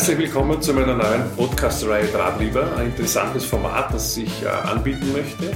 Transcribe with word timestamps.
Herzlich 0.00 0.16
willkommen 0.16 0.62
zu 0.62 0.72
meiner 0.72 0.94
neuen 0.94 1.30
Podcast-Reihe 1.36 2.06
Drahtliebe, 2.06 2.66
ein 2.78 2.86
interessantes 2.86 3.44
Format, 3.44 3.92
das 3.92 4.16
ich 4.16 4.42
äh, 4.42 4.46
anbieten 4.46 5.12
möchte. 5.12 5.54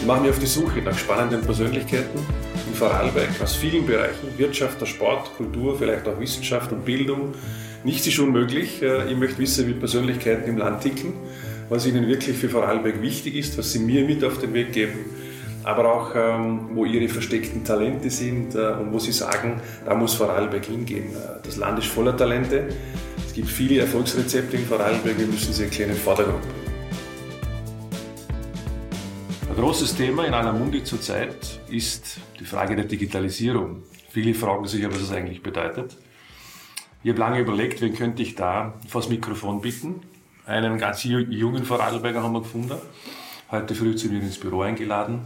Ich 0.00 0.06
mache 0.06 0.20
mich 0.20 0.30
auf 0.30 0.38
die 0.38 0.46
Suche 0.46 0.80
nach 0.80 0.96
spannenden 0.96 1.40
Persönlichkeiten 1.40 2.20
in 2.68 2.74
Vorarlberg 2.74 3.30
aus 3.42 3.56
vielen 3.56 3.84
Bereichen, 3.84 4.28
Wirtschaft, 4.36 4.86
Sport, 4.86 5.34
Kultur, 5.36 5.76
vielleicht 5.76 6.06
auch 6.06 6.20
Wissenschaft 6.20 6.70
und 6.70 6.84
Bildung. 6.84 7.34
Nichts 7.82 8.06
ist 8.06 8.20
unmöglich. 8.20 8.80
Äh, 8.80 9.10
ich 9.10 9.18
möchte 9.18 9.38
wissen, 9.38 9.66
wie 9.66 9.74
Persönlichkeiten 9.74 10.48
im 10.48 10.58
Land 10.58 10.82
ticken, 10.82 11.12
was 11.68 11.84
ihnen 11.84 12.06
wirklich 12.06 12.36
für 12.36 12.48
Vorarlberg 12.48 13.02
wichtig 13.02 13.34
ist, 13.34 13.58
was 13.58 13.72
sie 13.72 13.80
mir 13.80 14.04
mit 14.04 14.22
auf 14.22 14.38
den 14.38 14.54
Weg 14.54 14.72
geben 14.72 15.00
aber 15.62 15.92
auch 15.92 16.12
ähm, 16.14 16.70
wo 16.74 16.84
ihre 16.84 17.08
versteckten 17.08 17.64
Talente 17.64 18.10
sind 18.10 18.54
äh, 18.54 18.72
und 18.80 18.92
wo 18.92 18.98
sie 18.98 19.12
sagen, 19.12 19.60
da 19.84 19.94
muss 19.94 20.14
Vorarlberg 20.14 20.64
hingehen. 20.64 21.10
Das 21.42 21.56
Land 21.56 21.78
ist 21.78 21.88
voller 21.88 22.16
Talente. 22.16 22.68
Es 23.30 23.36
gibt 23.36 23.48
viele 23.48 23.78
Erfolgsrezepte 23.82 24.56
in 24.56 24.66
Vorarlberg, 24.66 25.16
wir 25.16 25.26
müssen 25.28 25.52
sie 25.52 25.62
erklären 25.62 25.90
in 25.90 25.96
Vordergrund. 25.96 26.42
Ein 29.48 29.54
großes 29.54 29.94
Thema 29.94 30.26
in 30.26 30.34
aller 30.34 30.52
Munde 30.52 30.82
zurzeit 30.82 31.60
ist 31.68 32.18
die 32.40 32.44
Frage 32.44 32.74
der 32.74 32.86
Digitalisierung. 32.86 33.84
Viele 34.08 34.34
fragen 34.34 34.66
sich 34.66 34.82
ja, 34.82 34.90
was 34.90 34.98
das 34.98 35.12
eigentlich 35.12 35.44
bedeutet. 35.44 35.96
Ich 37.04 37.10
habe 37.10 37.20
lange 37.20 37.38
überlegt, 37.38 37.80
wen 37.80 37.94
könnte 37.94 38.20
ich 38.20 38.34
da 38.34 38.74
vor 38.88 39.00
das 39.00 39.08
Mikrofon 39.08 39.60
bitten. 39.60 40.02
Einen 40.44 40.76
ganz 40.78 41.04
jungen 41.04 41.64
Vorarlberger 41.64 42.24
haben 42.24 42.32
wir 42.32 42.40
gefunden, 42.40 42.78
heute 43.52 43.76
früh 43.76 43.94
zu 43.94 44.08
mir 44.08 44.18
ins 44.18 44.38
Büro 44.38 44.62
eingeladen. 44.62 45.20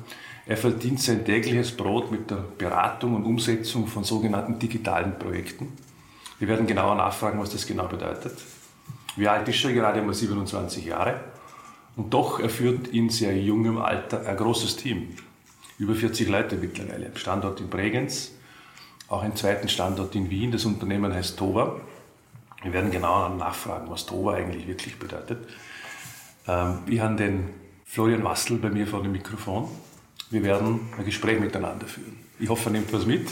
Er 0.45 0.59
verdient 0.59 1.01
sein 1.01 1.25
tägliches 1.25 1.73
Brot 1.73 2.13
mit 2.13 2.31
der 2.31 2.45
Beratung 2.59 3.15
und 3.15 3.25
Umsetzung 3.25 3.87
von 3.87 4.05
sogenannten 4.05 4.59
digitalen 4.59 5.19
Projekten. 5.19 5.73
Wir 6.45 6.51
werden 6.51 6.67
genauer 6.67 6.95
nachfragen, 6.95 7.41
was 7.41 7.49
das 7.49 7.67
genau 7.67 7.87
bedeutet. 7.87 8.37
Wie 9.17 9.27
alt 9.27 9.49
ist 9.49 9.65
er? 9.65 9.73
Gerade 9.73 10.01
einmal 10.01 10.15
27 10.15 10.85
Jahre. 10.85 11.21
Und 11.97 12.13
doch 12.13 12.39
er 12.39 12.51
führt 12.51 12.89
in 12.89 13.09
sehr 13.09 13.35
jungem 13.35 13.79
Alter 13.79 14.27
ein 14.27 14.37
großes 14.37 14.77
Team. 14.77 15.17
Über 15.79 15.95
40 15.95 16.29
Leute 16.29 16.57
mittlerweile. 16.57 17.11
Standort 17.15 17.61
in 17.61 17.71
Bregenz, 17.71 18.33
auch 19.09 19.23
einen 19.23 19.35
zweiten 19.37 19.71
Standort 19.71 20.15
in 20.17 20.29
Wien. 20.29 20.53
Das 20.53 20.67
Unternehmen 20.67 21.15
heißt 21.15 21.39
Tova. 21.39 21.81
Wir 22.63 22.75
werden 22.75 22.91
genauer 22.91 23.31
nachfragen, 23.31 23.89
was 23.89 24.05
Tova 24.05 24.35
eigentlich 24.35 24.69
wirklich 24.69 24.99
bedeutet. 24.99 25.49
Ähm, 26.47 26.81
wir 26.85 27.03
haben 27.05 27.17
den 27.17 27.49
Florian 27.87 28.23
Wassel 28.23 28.59
bei 28.59 28.69
mir 28.69 28.87
vor 28.87 29.03
dem 29.03 29.13
Mikrofon. 29.13 29.67
Wir 30.29 30.43
werden 30.43 30.93
ein 30.99 31.07
Gespräch 31.07 31.41
miteinander 31.41 31.87
führen. 31.87 32.19
Ich 32.39 32.51
hoffe, 32.51 32.69
er 32.69 32.73
nimmt 32.73 32.93
was 32.93 33.07
mit 33.07 33.31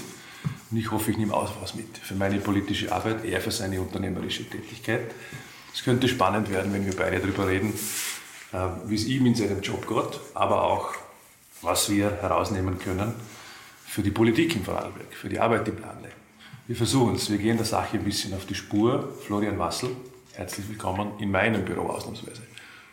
und 0.73 0.79
ich 0.79 0.91
hoffe, 0.91 1.11
ich 1.11 1.19
nehme 1.19 1.35
auch 1.35 1.53
was 1.61 1.75
mit 1.75 1.99
für 1.99 2.15
meine 2.15 2.39
politische 2.39 2.91
Arbeit, 2.91 3.25
er 3.27 3.41
für 3.43 3.51
seine 3.51 3.81
unternehmerische 3.81 4.49
Tätigkeit. 4.49 5.03
Es 5.75 5.85
könnte 5.85 6.09
spannend 6.09 6.51
werden, 6.51 6.73
wenn 6.73 6.87
wir 6.87 6.97
beide 6.97 7.21
darüber 7.21 7.47
reden, 7.47 7.75
äh, 8.53 8.57
wie 8.87 8.95
es 8.95 9.05
ihm 9.05 9.27
in 9.27 9.35
seinem 9.35 9.61
Job 9.61 9.87
geht, 9.87 10.21
aber 10.33 10.65
auch, 10.65 10.95
was 11.61 11.91
wir 11.91 12.11
herausnehmen 12.23 12.79
können 12.79 13.13
für 13.87 14.03
die 14.03 14.11
Politik 14.11 14.57
in 14.57 14.65
Vorarlberg, 14.65 15.13
für 15.13 15.29
die 15.29 15.39
Arbeit 15.39 15.69
im 15.69 15.79
Lande. 15.79 16.09
Wir 16.67 16.77
versuchen 16.77 17.17
es, 17.17 17.31
wir 17.31 17.39
gehen 17.39 17.59
der 17.59 17.67
Sache 17.67 17.99
ein 17.99 18.05
bisschen 18.05 18.33
auf 18.33 18.47
die 18.47 18.55
Spur. 18.55 19.13
Florian 19.27 19.59
Wassel, 19.59 19.91
herzlich 20.33 20.67
willkommen 20.71 21.13
in 21.19 21.31
meinem 21.31 21.67
Büro 21.67 21.83
ausnahmsweise. 21.89 22.43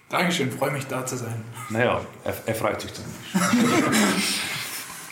Dankeschön, 0.09 0.51
freue 0.51 0.71
mich 0.71 0.85
da 0.87 1.05
zu 1.05 1.15
sein. 1.15 1.45
Naja, 1.69 2.01
er, 2.25 2.35
er 2.45 2.55
freut 2.55 2.81
sich 2.81 2.91
zumindest. 2.93 4.39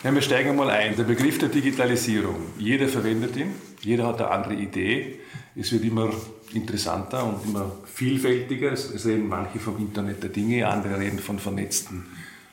ja, 0.04 0.14
wir 0.14 0.22
steigen 0.22 0.56
mal 0.56 0.70
ein. 0.70 0.96
Der 0.96 1.04
Begriff 1.04 1.40
der 1.40 1.50
Digitalisierung. 1.50 2.36
Jeder 2.58 2.88
verwendet 2.88 3.36
ihn, 3.36 3.56
jeder 3.82 4.08
hat 4.08 4.22
eine 4.22 4.32
andere 4.32 4.54
Idee. 4.54 5.20
Es 5.56 5.72
wird 5.72 5.84
immer 5.84 6.12
interessanter 6.54 7.24
und 7.26 7.46
immer 7.46 7.72
vielfältiger. 7.86 8.72
Es, 8.72 9.06
reden 9.06 9.28
manche 9.28 9.60
vom 9.60 9.78
Internet 9.78 10.22
der 10.22 10.30
Dinge, 10.30 10.68
andere 10.68 11.00
reden 11.00 11.20
von 11.20 11.40
vernetzten 11.40 12.06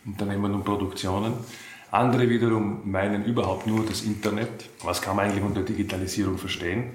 Unternehmen 0.06 0.54
und 0.54 0.64
Produktionen. 0.64 1.34
Andere 1.90 2.28
wiederum 2.28 2.90
meinen 2.90 3.24
überhaupt 3.24 3.66
nur 3.66 3.84
das 3.86 4.02
Internet. 4.02 4.68
Was 4.82 5.00
kann 5.00 5.16
man 5.16 5.26
eigentlich 5.26 5.44
unter 5.44 5.62
Digitalisierung 5.62 6.38
verstehen? 6.38 6.90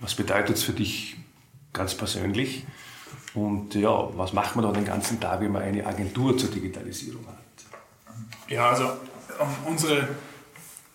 Was 0.00 0.14
bedeutet 0.14 0.56
es 0.56 0.62
für 0.62 0.72
dich 0.72 1.16
ganz 1.72 1.94
persönlich? 1.94 2.64
Und 3.34 3.74
ja, 3.74 4.08
was 4.16 4.32
macht 4.32 4.56
man 4.56 4.64
da 4.64 4.72
den 4.72 4.84
ganzen 4.84 5.20
Tag, 5.20 5.40
wenn 5.40 5.52
man 5.52 5.62
eine 5.62 5.84
Agentur 5.84 6.38
zur 6.38 6.50
Digitalisierung 6.50 7.26
hat? 7.26 7.36
Ja, 8.48 8.70
also 8.70 8.92
unsere, 9.64 10.08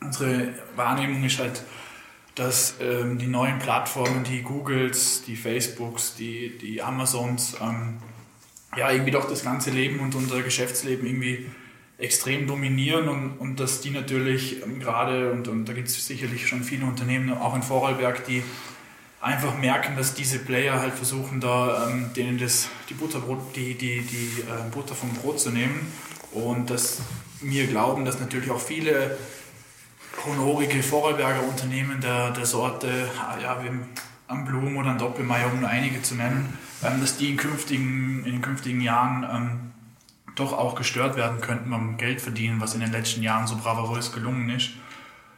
unsere 0.01 0.49
Wahrnehmung 0.75 1.23
ist 1.23 1.39
halt, 1.39 1.63
dass 2.35 2.75
ähm, 2.79 3.17
die 3.17 3.27
neuen 3.27 3.59
Plattformen, 3.59 4.23
die 4.23 4.41
Googles, 4.41 5.23
die 5.25 5.35
Facebooks, 5.35 6.15
die, 6.15 6.57
die 6.57 6.81
Amazons, 6.81 7.55
ähm, 7.61 7.97
ja, 8.75 8.91
irgendwie 8.91 9.11
doch 9.11 9.29
das 9.29 9.43
ganze 9.43 9.69
Leben 9.69 9.99
und 9.99 10.15
unser 10.15 10.41
Geschäftsleben 10.41 11.05
irgendwie 11.05 11.45
extrem 11.99 12.47
dominieren 12.47 13.07
und, 13.07 13.37
und 13.37 13.59
dass 13.59 13.81
die 13.81 13.91
natürlich 13.91 14.63
ähm, 14.63 14.79
gerade, 14.79 15.31
und, 15.31 15.47
und 15.47 15.65
da 15.65 15.73
gibt 15.73 15.87
es 15.87 16.05
sicherlich 16.05 16.47
schon 16.47 16.63
viele 16.63 16.85
Unternehmen, 16.85 17.31
auch 17.33 17.55
in 17.55 17.61
Vorarlberg, 17.61 18.25
die 18.25 18.43
einfach 19.21 19.57
merken, 19.57 19.95
dass 19.95 20.13
diese 20.13 20.39
Player 20.39 20.79
halt 20.79 20.93
versuchen, 20.93 21.39
da 21.39 21.87
ähm, 21.87 22.11
denen 22.15 22.37
das, 22.37 22.67
die, 22.89 22.93
Butterbrot, 22.93 23.55
die, 23.55 23.75
die, 23.75 24.01
die 24.01 24.41
äh, 24.41 24.69
Butter 24.71 24.95
vom 24.95 25.09
Brot 25.13 25.39
zu 25.39 25.51
nehmen. 25.51 25.91
Und 26.33 26.69
dass 26.69 26.99
wir 27.43 27.67
glauben, 27.67 28.05
dass 28.05 28.19
natürlich 28.19 28.51
auch 28.51 28.61
viele 28.61 29.17
honorige 30.25 30.81
Vorarlberger 30.81 31.43
Unternehmen 31.43 31.99
der, 32.01 32.31
der 32.31 32.45
Sorte, 32.45 33.09
ja, 33.41 33.63
wie 33.63 33.69
am 34.27 34.45
Blum 34.45 34.77
oder 34.77 34.91
ein 34.91 34.97
Doppelmeier, 34.97 35.51
um 35.51 35.59
nur 35.61 35.69
einige 35.69 36.01
zu 36.01 36.15
nennen, 36.15 36.57
ähm, 36.83 36.99
dass 37.01 37.17
die 37.17 37.29
in, 37.29 37.37
künftigen, 37.37 38.23
in 38.25 38.31
den 38.33 38.41
künftigen 38.41 38.81
Jahren 38.81 39.23
ähm, 39.23 39.71
doch 40.35 40.53
auch 40.53 40.75
gestört 40.75 41.15
werden 41.15 41.41
könnten 41.41 41.69
beim 41.69 41.97
Geld 41.97 42.21
verdienen, 42.21 42.59
was 42.59 42.73
in 42.73 42.79
den 42.79 42.91
letzten 42.91 43.21
Jahren 43.21 43.47
so 43.47 43.55
bravourös 43.55 44.11
gelungen 44.11 44.49
ist. 44.49 44.71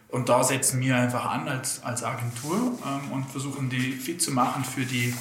Und 0.08 0.30
da 0.30 0.44
setzen 0.44 0.80
wir 0.80 0.96
einfach 0.96 1.26
an 1.26 1.48
als, 1.48 1.84
als 1.84 2.04
Agentur 2.04 2.78
ähm, 2.86 3.12
und 3.12 3.30
versuchen 3.30 3.70
die 3.70 3.92
fit 3.92 4.22
zu 4.22 4.32
machen 4.32 4.64
für 4.64 4.86
die, 4.86 5.14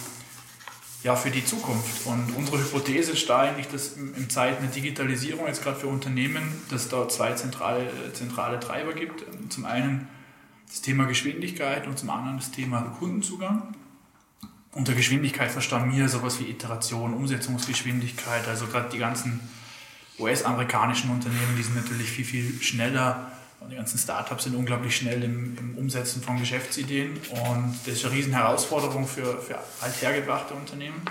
ja, 1.04 1.14
für 1.14 1.30
die 1.30 1.44
Zukunft. 1.44 2.06
Und 2.06 2.34
unsere 2.34 2.58
Hypothese 2.58 3.12
ist 3.12 3.28
da 3.28 3.40
eigentlich, 3.40 3.68
dass 3.68 3.92
in 3.96 4.28
Zeiten 4.30 4.64
der 4.64 4.72
Digitalisierung, 4.72 5.46
jetzt 5.46 5.62
gerade 5.62 5.78
für 5.78 5.86
Unternehmen, 5.86 6.42
dass 6.70 6.84
es 6.84 6.88
da 6.88 7.06
zwei 7.08 7.34
zentrale, 7.34 7.86
zentrale 8.14 8.58
Treiber 8.58 8.94
gibt. 8.94 9.22
Zum 9.50 9.66
einen 9.66 10.08
das 10.66 10.80
Thema 10.80 11.04
Geschwindigkeit 11.04 11.86
und 11.86 11.98
zum 11.98 12.08
anderen 12.08 12.38
das 12.38 12.50
Thema 12.50 12.80
Kundenzugang. 12.98 13.74
Unter 14.72 14.94
Geschwindigkeit 14.94 15.50
verstanden 15.50 15.94
wir 15.94 16.08
sowas 16.08 16.40
wie 16.40 16.44
Iteration, 16.44 17.12
Umsetzungsgeschwindigkeit, 17.12 18.48
also 18.48 18.66
gerade 18.66 18.88
die 18.88 18.98
ganzen 18.98 19.40
US-amerikanischen 20.18 21.10
Unternehmen, 21.10 21.54
die 21.56 21.62
sind 21.62 21.76
natürlich 21.76 22.10
viel, 22.10 22.24
viel 22.24 22.62
schneller 22.62 23.30
die 23.70 23.76
ganzen 23.76 23.98
Startups 23.98 24.44
sind 24.44 24.54
unglaublich 24.54 24.96
schnell 24.96 25.22
im, 25.22 25.56
im, 25.58 25.78
Umsetzen 25.78 26.22
von 26.22 26.38
Geschäftsideen 26.38 27.16
und 27.30 27.78
das 27.84 27.94
ist 27.94 28.04
eine 28.04 28.14
riesen 28.14 28.32
Herausforderung 28.32 29.06
für, 29.06 29.38
für 29.40 29.58
althergebrachte 29.80 30.54
Unternehmen. 30.54 31.02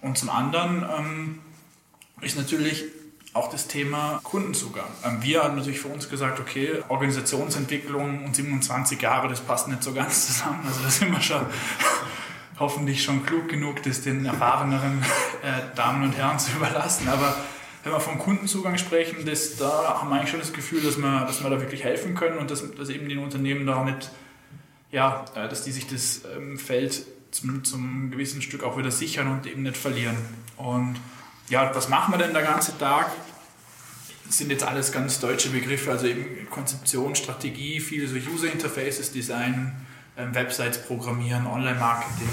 Und 0.00 0.16
zum 0.16 0.30
anderen 0.30 0.84
ähm, 0.96 1.38
ist 2.20 2.36
natürlich 2.36 2.84
auch 3.32 3.50
das 3.50 3.66
Thema 3.66 4.20
Kundenzugang. 4.22 4.88
Ähm, 5.04 5.22
wir 5.22 5.44
haben 5.44 5.56
natürlich 5.56 5.80
für 5.80 5.88
uns 5.88 6.08
gesagt, 6.08 6.40
okay, 6.40 6.82
Organisationsentwicklung 6.88 8.24
und 8.24 8.34
27 8.34 9.00
Jahre, 9.00 9.28
das 9.28 9.40
passt 9.40 9.68
nicht 9.68 9.82
so 9.82 9.92
ganz 9.92 10.26
zusammen. 10.26 10.64
Also 10.66 10.80
da 10.82 10.90
sind 10.90 11.10
wir 11.12 11.20
schon 11.20 11.46
hoffentlich 12.58 13.02
schon 13.02 13.24
klug 13.24 13.48
genug, 13.48 13.82
das 13.82 14.02
den 14.02 14.24
erfahreneren 14.24 15.02
äh, 15.42 15.74
Damen 15.76 16.04
und 16.04 16.16
Herren 16.16 16.38
zu 16.38 16.52
überlassen. 16.52 17.08
Aber 17.08 17.36
wenn 17.84 17.92
wir 17.92 18.00
vom 18.00 18.18
Kundenzugang 18.18 18.76
sprechen, 18.76 19.24
das, 19.24 19.56
da 19.56 20.00
haben 20.00 20.08
wir 20.10 20.16
eigentlich 20.16 20.30
schon 20.30 20.40
das 20.40 20.52
Gefühl, 20.52 20.82
dass 20.82 20.98
wir, 20.98 21.24
dass 21.26 21.42
wir 21.42 21.50
da 21.50 21.60
wirklich 21.60 21.84
helfen 21.84 22.14
können 22.14 22.38
und 22.38 22.50
dass, 22.50 22.62
dass 22.74 22.88
eben 22.88 23.08
den 23.08 23.18
Unternehmen 23.18 23.66
da 23.66 23.84
nicht, 23.84 24.10
ja, 24.90 25.24
äh, 25.34 25.48
dass 25.48 25.62
die 25.64 25.72
sich 25.72 25.86
das 25.86 26.22
ähm, 26.36 26.58
Feld 26.58 27.04
zum, 27.30 27.64
zum 27.64 28.10
gewissen 28.10 28.42
Stück 28.42 28.64
auch 28.64 28.76
wieder 28.76 28.90
sichern 28.90 29.28
und 29.28 29.46
eben 29.46 29.62
nicht 29.62 29.76
verlieren. 29.76 30.16
Und 30.56 30.96
ja, 31.48 31.74
was 31.74 31.88
machen 31.88 32.14
wir 32.14 32.18
denn 32.18 32.32
der 32.32 32.42
ganze 32.42 32.76
Tag? 32.78 33.10
Das 34.26 34.36
sind 34.36 34.50
jetzt 34.50 34.64
alles 34.64 34.92
ganz 34.92 35.20
deutsche 35.20 35.48
Begriffe, 35.50 35.90
also 35.90 36.06
eben 36.06 36.48
Konzeption, 36.50 37.14
Strategie, 37.14 37.80
viele 37.80 38.06
so 38.06 38.16
User 38.16 38.52
Interfaces 38.52 39.12
designen, 39.12 39.72
ähm, 40.18 40.34
Websites 40.34 40.78
programmieren, 40.82 41.46
Online-Marketing. 41.46 42.28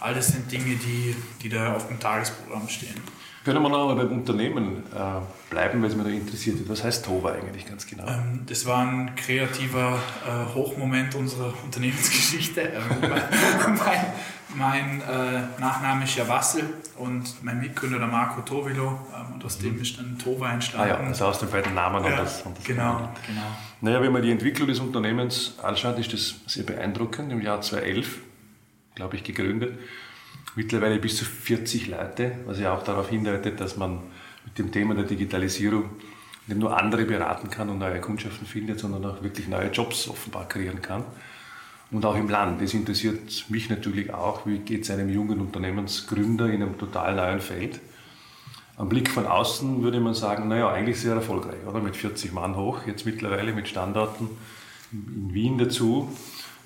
Alles 0.00 0.28
sind 0.28 0.50
Dinge, 0.50 0.76
die, 0.76 1.14
die 1.42 1.48
da 1.48 1.74
auf 1.74 1.88
dem 1.88 1.98
Tagesprogramm 1.98 2.68
stehen. 2.68 3.00
Können 3.46 3.62
wir 3.62 3.68
noch 3.68 3.94
beim 3.94 4.10
Unternehmen 4.10 4.82
äh, 4.92 5.50
bleiben, 5.50 5.80
weil 5.80 5.88
es 5.88 5.94
mich 5.94 6.04
da 6.04 6.10
interessiert. 6.10 6.68
Was 6.68 6.82
heißt 6.82 7.04
Tova 7.04 7.30
eigentlich 7.30 7.64
ganz 7.64 7.86
genau? 7.86 8.04
Ähm, 8.04 8.40
das 8.44 8.66
war 8.66 8.84
ein 8.84 9.14
kreativer 9.14 10.00
äh, 10.26 10.52
Hochmoment 10.52 11.14
unserer 11.14 11.54
Unternehmensgeschichte. 11.64 12.62
Ähm, 12.62 12.82
mein, 13.78 14.00
mein 14.56 15.00
äh, 15.00 15.60
Nachname 15.60 16.02
ist 16.06 16.16
ja 16.16 16.26
Wassel 16.26 16.64
und 16.96 17.44
mein 17.44 17.60
Mitgründer 17.60 18.00
der 18.00 18.08
Marco 18.08 18.40
Tovilo 18.40 18.98
ähm, 19.14 19.34
und 19.34 19.44
aus 19.44 19.58
dem 19.58 19.76
mhm. 19.76 19.82
ist 19.82 19.96
dann 19.96 20.18
Tova 20.18 20.52
entstanden. 20.52 20.90
Ah 20.90 21.00
ja, 21.00 21.06
also 21.06 21.26
aus 21.26 21.38
den 21.38 21.48
beiden 21.48 21.72
Namen 21.72 22.04
ja, 22.04 22.10
und 22.10 22.18
das, 22.18 22.42
und 22.42 22.58
das 22.58 22.64
Genau, 22.64 23.08
genau. 23.28 23.46
Naja, 23.80 24.02
wenn 24.02 24.10
man 24.10 24.22
die 24.22 24.32
Entwicklung 24.32 24.66
des 24.66 24.80
Unternehmens 24.80 25.54
anschaut, 25.62 26.00
ist 26.00 26.12
das 26.12 26.34
sehr 26.48 26.64
beeindruckend. 26.64 27.30
Im 27.30 27.40
Jahr 27.40 27.60
2011, 27.60 28.18
glaube 28.96 29.14
ich, 29.14 29.22
gegründet 29.22 29.78
mittlerweile 30.56 30.98
bis 30.98 31.16
zu 31.16 31.24
40 31.24 31.88
Leute, 31.88 32.32
was 32.46 32.58
ja 32.58 32.74
auch 32.74 32.82
darauf 32.82 33.10
hindeutet, 33.10 33.60
dass 33.60 33.76
man 33.76 34.00
mit 34.44 34.58
dem 34.58 34.72
Thema 34.72 34.94
der 34.94 35.04
Digitalisierung 35.04 35.90
nicht 36.46 36.58
nur 36.58 36.76
andere 36.76 37.04
beraten 37.04 37.50
kann 37.50 37.68
und 37.68 37.78
neue 37.78 38.00
Kundschaften 38.00 38.46
findet, 38.46 38.80
sondern 38.80 39.04
auch 39.04 39.22
wirklich 39.22 39.48
neue 39.48 39.70
Jobs 39.70 40.08
offenbar 40.08 40.48
kreieren 40.48 40.80
kann. 40.80 41.04
Und 41.90 42.04
auch 42.04 42.16
im 42.16 42.28
Land. 42.28 42.60
Das 42.60 42.74
interessiert 42.74 43.44
mich 43.48 43.70
natürlich 43.70 44.12
auch, 44.12 44.44
wie 44.44 44.58
geht 44.58 44.82
es 44.82 44.90
einem 44.90 45.08
jungen 45.08 45.40
Unternehmensgründer 45.40 46.46
in 46.46 46.62
einem 46.62 46.78
total 46.78 47.14
neuen 47.14 47.40
Feld. 47.40 47.80
Am 48.76 48.88
Blick 48.88 49.08
von 49.08 49.24
außen 49.24 49.82
würde 49.82 50.00
man 50.00 50.14
sagen, 50.14 50.48
naja, 50.48 50.68
eigentlich 50.68 51.00
sehr 51.00 51.14
erfolgreich, 51.14 51.64
oder? 51.66 51.80
Mit 51.80 51.96
40 51.96 52.32
Mann 52.32 52.56
hoch, 52.56 52.80
jetzt 52.86 53.06
mittlerweile 53.06 53.52
mit 53.52 53.68
Standorten 53.68 54.28
in 54.92 55.32
Wien 55.32 55.58
dazu, 55.58 56.10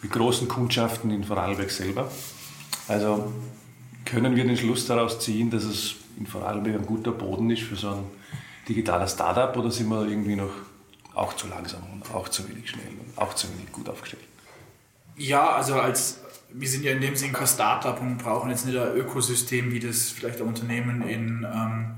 mit 0.03 0.11
großen 0.11 0.49
Kundschaften 0.49 1.11
in 1.11 1.25
Vorarlberg 1.25 1.71
selber. 1.71 2.11
Also 2.89 3.31
können 4.11 4.35
wir 4.35 4.45
den 4.45 4.57
Schluss 4.57 4.87
daraus 4.87 5.21
ziehen, 5.21 5.51
dass 5.51 5.65
es 5.65 5.95
in 6.19 6.27
Vorarlberg 6.27 6.81
ein 6.81 6.87
guter 6.87 7.13
Boden 7.13 7.49
ist 7.51 7.63
für 7.63 7.77
so 7.77 7.91
ein 7.91 8.05
digitales 8.69 9.13
Startup 9.13 9.57
oder 9.57 9.71
sind 9.71 9.89
wir 9.89 10.07
irgendwie 10.07 10.37
noch 10.37 10.51
auch 11.15 11.35
zu 11.35 11.49
langsam 11.49 11.83
und 11.93 12.15
auch 12.15 12.29
zu 12.29 12.49
wenig 12.49 12.71
schnell 12.71 12.89
und 12.89 13.19
auch 13.19 13.35
zu 13.35 13.49
wenig 13.53 13.71
gut 13.73 13.89
aufgestellt? 13.89 14.23
Ja, 15.17 15.51
also 15.51 15.75
als 15.75 16.21
wir 16.53 16.69
sind 16.69 16.85
ja 16.85 16.93
in 16.93 17.01
dem 17.01 17.15
Sinne 17.15 17.33
kein 17.33 17.47
Startup 17.47 18.01
und 18.01 18.19
brauchen 18.19 18.51
jetzt 18.51 18.67
nicht 18.67 18.77
ein 18.77 18.97
Ökosystem, 18.97 19.73
wie 19.73 19.79
das 19.79 20.11
vielleicht 20.11 20.41
ein 20.41 20.49
Unternehmen 20.49 21.03
in 21.03 21.47
ähm, 21.53 21.95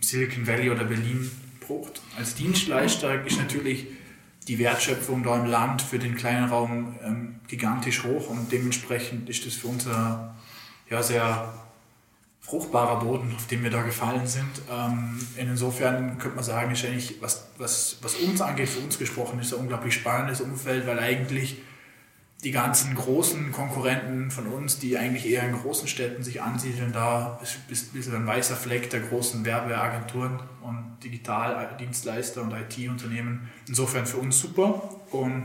Silicon 0.00 0.46
Valley 0.46 0.70
oder 0.70 0.84
Berlin 0.84 1.30
braucht. 1.66 2.00
Als 2.16 2.34
Dienstleister 2.34 3.24
ist 3.24 3.38
natürlich 3.38 3.86
die 4.46 4.58
Wertschöpfung 4.58 5.22
da 5.22 5.40
im 5.40 5.46
Land 5.46 5.82
für 5.82 5.98
den 5.98 6.14
kleinen 6.14 6.48
Raum 6.48 6.94
ähm, 7.04 7.40
gigantisch 7.48 8.04
hoch 8.04 8.28
und 8.28 8.52
dementsprechend 8.52 9.28
ist 9.28 9.46
das 9.46 9.54
für 9.54 9.68
uns 9.68 9.86
ein 9.86 10.30
ja, 10.88 11.02
sehr 11.02 11.52
fruchtbarer 12.40 13.00
Boden, 13.00 13.32
auf 13.36 13.46
dem 13.46 13.62
wir 13.62 13.70
da 13.70 13.82
gefallen 13.82 14.26
sind. 14.26 14.50
Ähm, 14.70 15.18
insofern 15.36 16.18
könnte 16.18 16.36
man 16.36 16.44
sagen, 16.44 16.72
ist 16.72 16.84
eigentlich, 16.84 17.22
was, 17.22 17.48
was, 17.56 17.98
was 18.02 18.16
uns 18.16 18.40
angeht, 18.40 18.68
für 18.68 18.80
uns 18.80 18.98
gesprochen, 18.98 19.38
ist 19.40 19.54
ein 19.54 19.60
unglaublich 19.60 19.94
spannendes 19.94 20.40
Umfeld, 20.40 20.86
weil 20.86 20.98
eigentlich 20.98 21.58
die 22.42 22.50
ganzen 22.50 22.96
großen 22.96 23.52
Konkurrenten 23.52 24.32
von 24.32 24.48
uns, 24.48 24.80
die 24.80 24.98
eigentlich 24.98 25.30
eher 25.30 25.44
in 25.44 25.52
großen 25.52 25.86
Städten 25.86 26.24
sich 26.24 26.42
ansiedeln, 26.42 26.92
da 26.92 27.38
ist 27.42 27.56
ein 27.56 27.92
bisschen 27.92 28.16
ein 28.16 28.26
weißer 28.26 28.56
Fleck 28.56 28.90
der 28.90 29.00
großen 29.00 29.44
Werbeagenturen 29.44 30.40
und 30.62 30.96
Digitaldienstleister 31.04 32.42
und 32.42 32.52
IT-Unternehmen. 32.52 33.48
Insofern 33.68 34.06
für 34.06 34.16
uns 34.16 34.40
super 34.40 34.90
und 35.12 35.44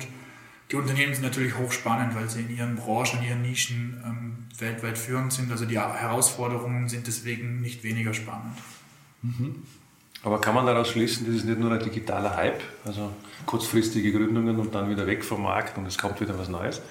die 0.72 0.76
Unternehmen 0.76 1.14
sind 1.14 1.24
natürlich 1.24 1.58
hochspannend, 1.58 2.16
weil 2.16 2.30
sie 2.30 2.42
in 2.42 2.56
ihren 2.56 2.76
Branchen, 2.76 3.20
in 3.20 3.30
ihren 3.30 3.42
Nischen 3.42 4.04
ähm, 4.06 4.48
weltweit 4.60 4.98
führend 4.98 5.32
sind. 5.32 5.52
Also 5.52 5.66
die 5.66 5.80
Herausforderungen 5.80 6.90
sind 6.90 7.08
deswegen 7.08 7.62
nicht 7.62 7.84
weniger 7.84 8.14
spannend. 8.14 8.58
Mhm. 9.22 9.64
Aber 10.24 10.42
kann 10.42 10.56
man 10.56 10.66
daraus 10.66 10.90
schließen, 10.90 11.26
das 11.28 11.36
ist 11.36 11.46
nicht 11.46 11.60
nur 11.60 11.72
ein 11.72 11.80
digitaler 11.80 12.36
Hype, 12.36 12.62
also 12.84 13.14
kurzfristige 13.46 14.12
Gründungen 14.12 14.60
und 14.60 14.74
dann 14.74 14.90
wieder 14.90 15.08
weg 15.08 15.24
vom 15.24 15.44
Markt 15.44 15.78
und 15.78 15.86
es 15.86 15.98
kommt 15.98 16.20
wieder 16.20 16.38
was 16.38 16.50
Neues? 16.50 16.82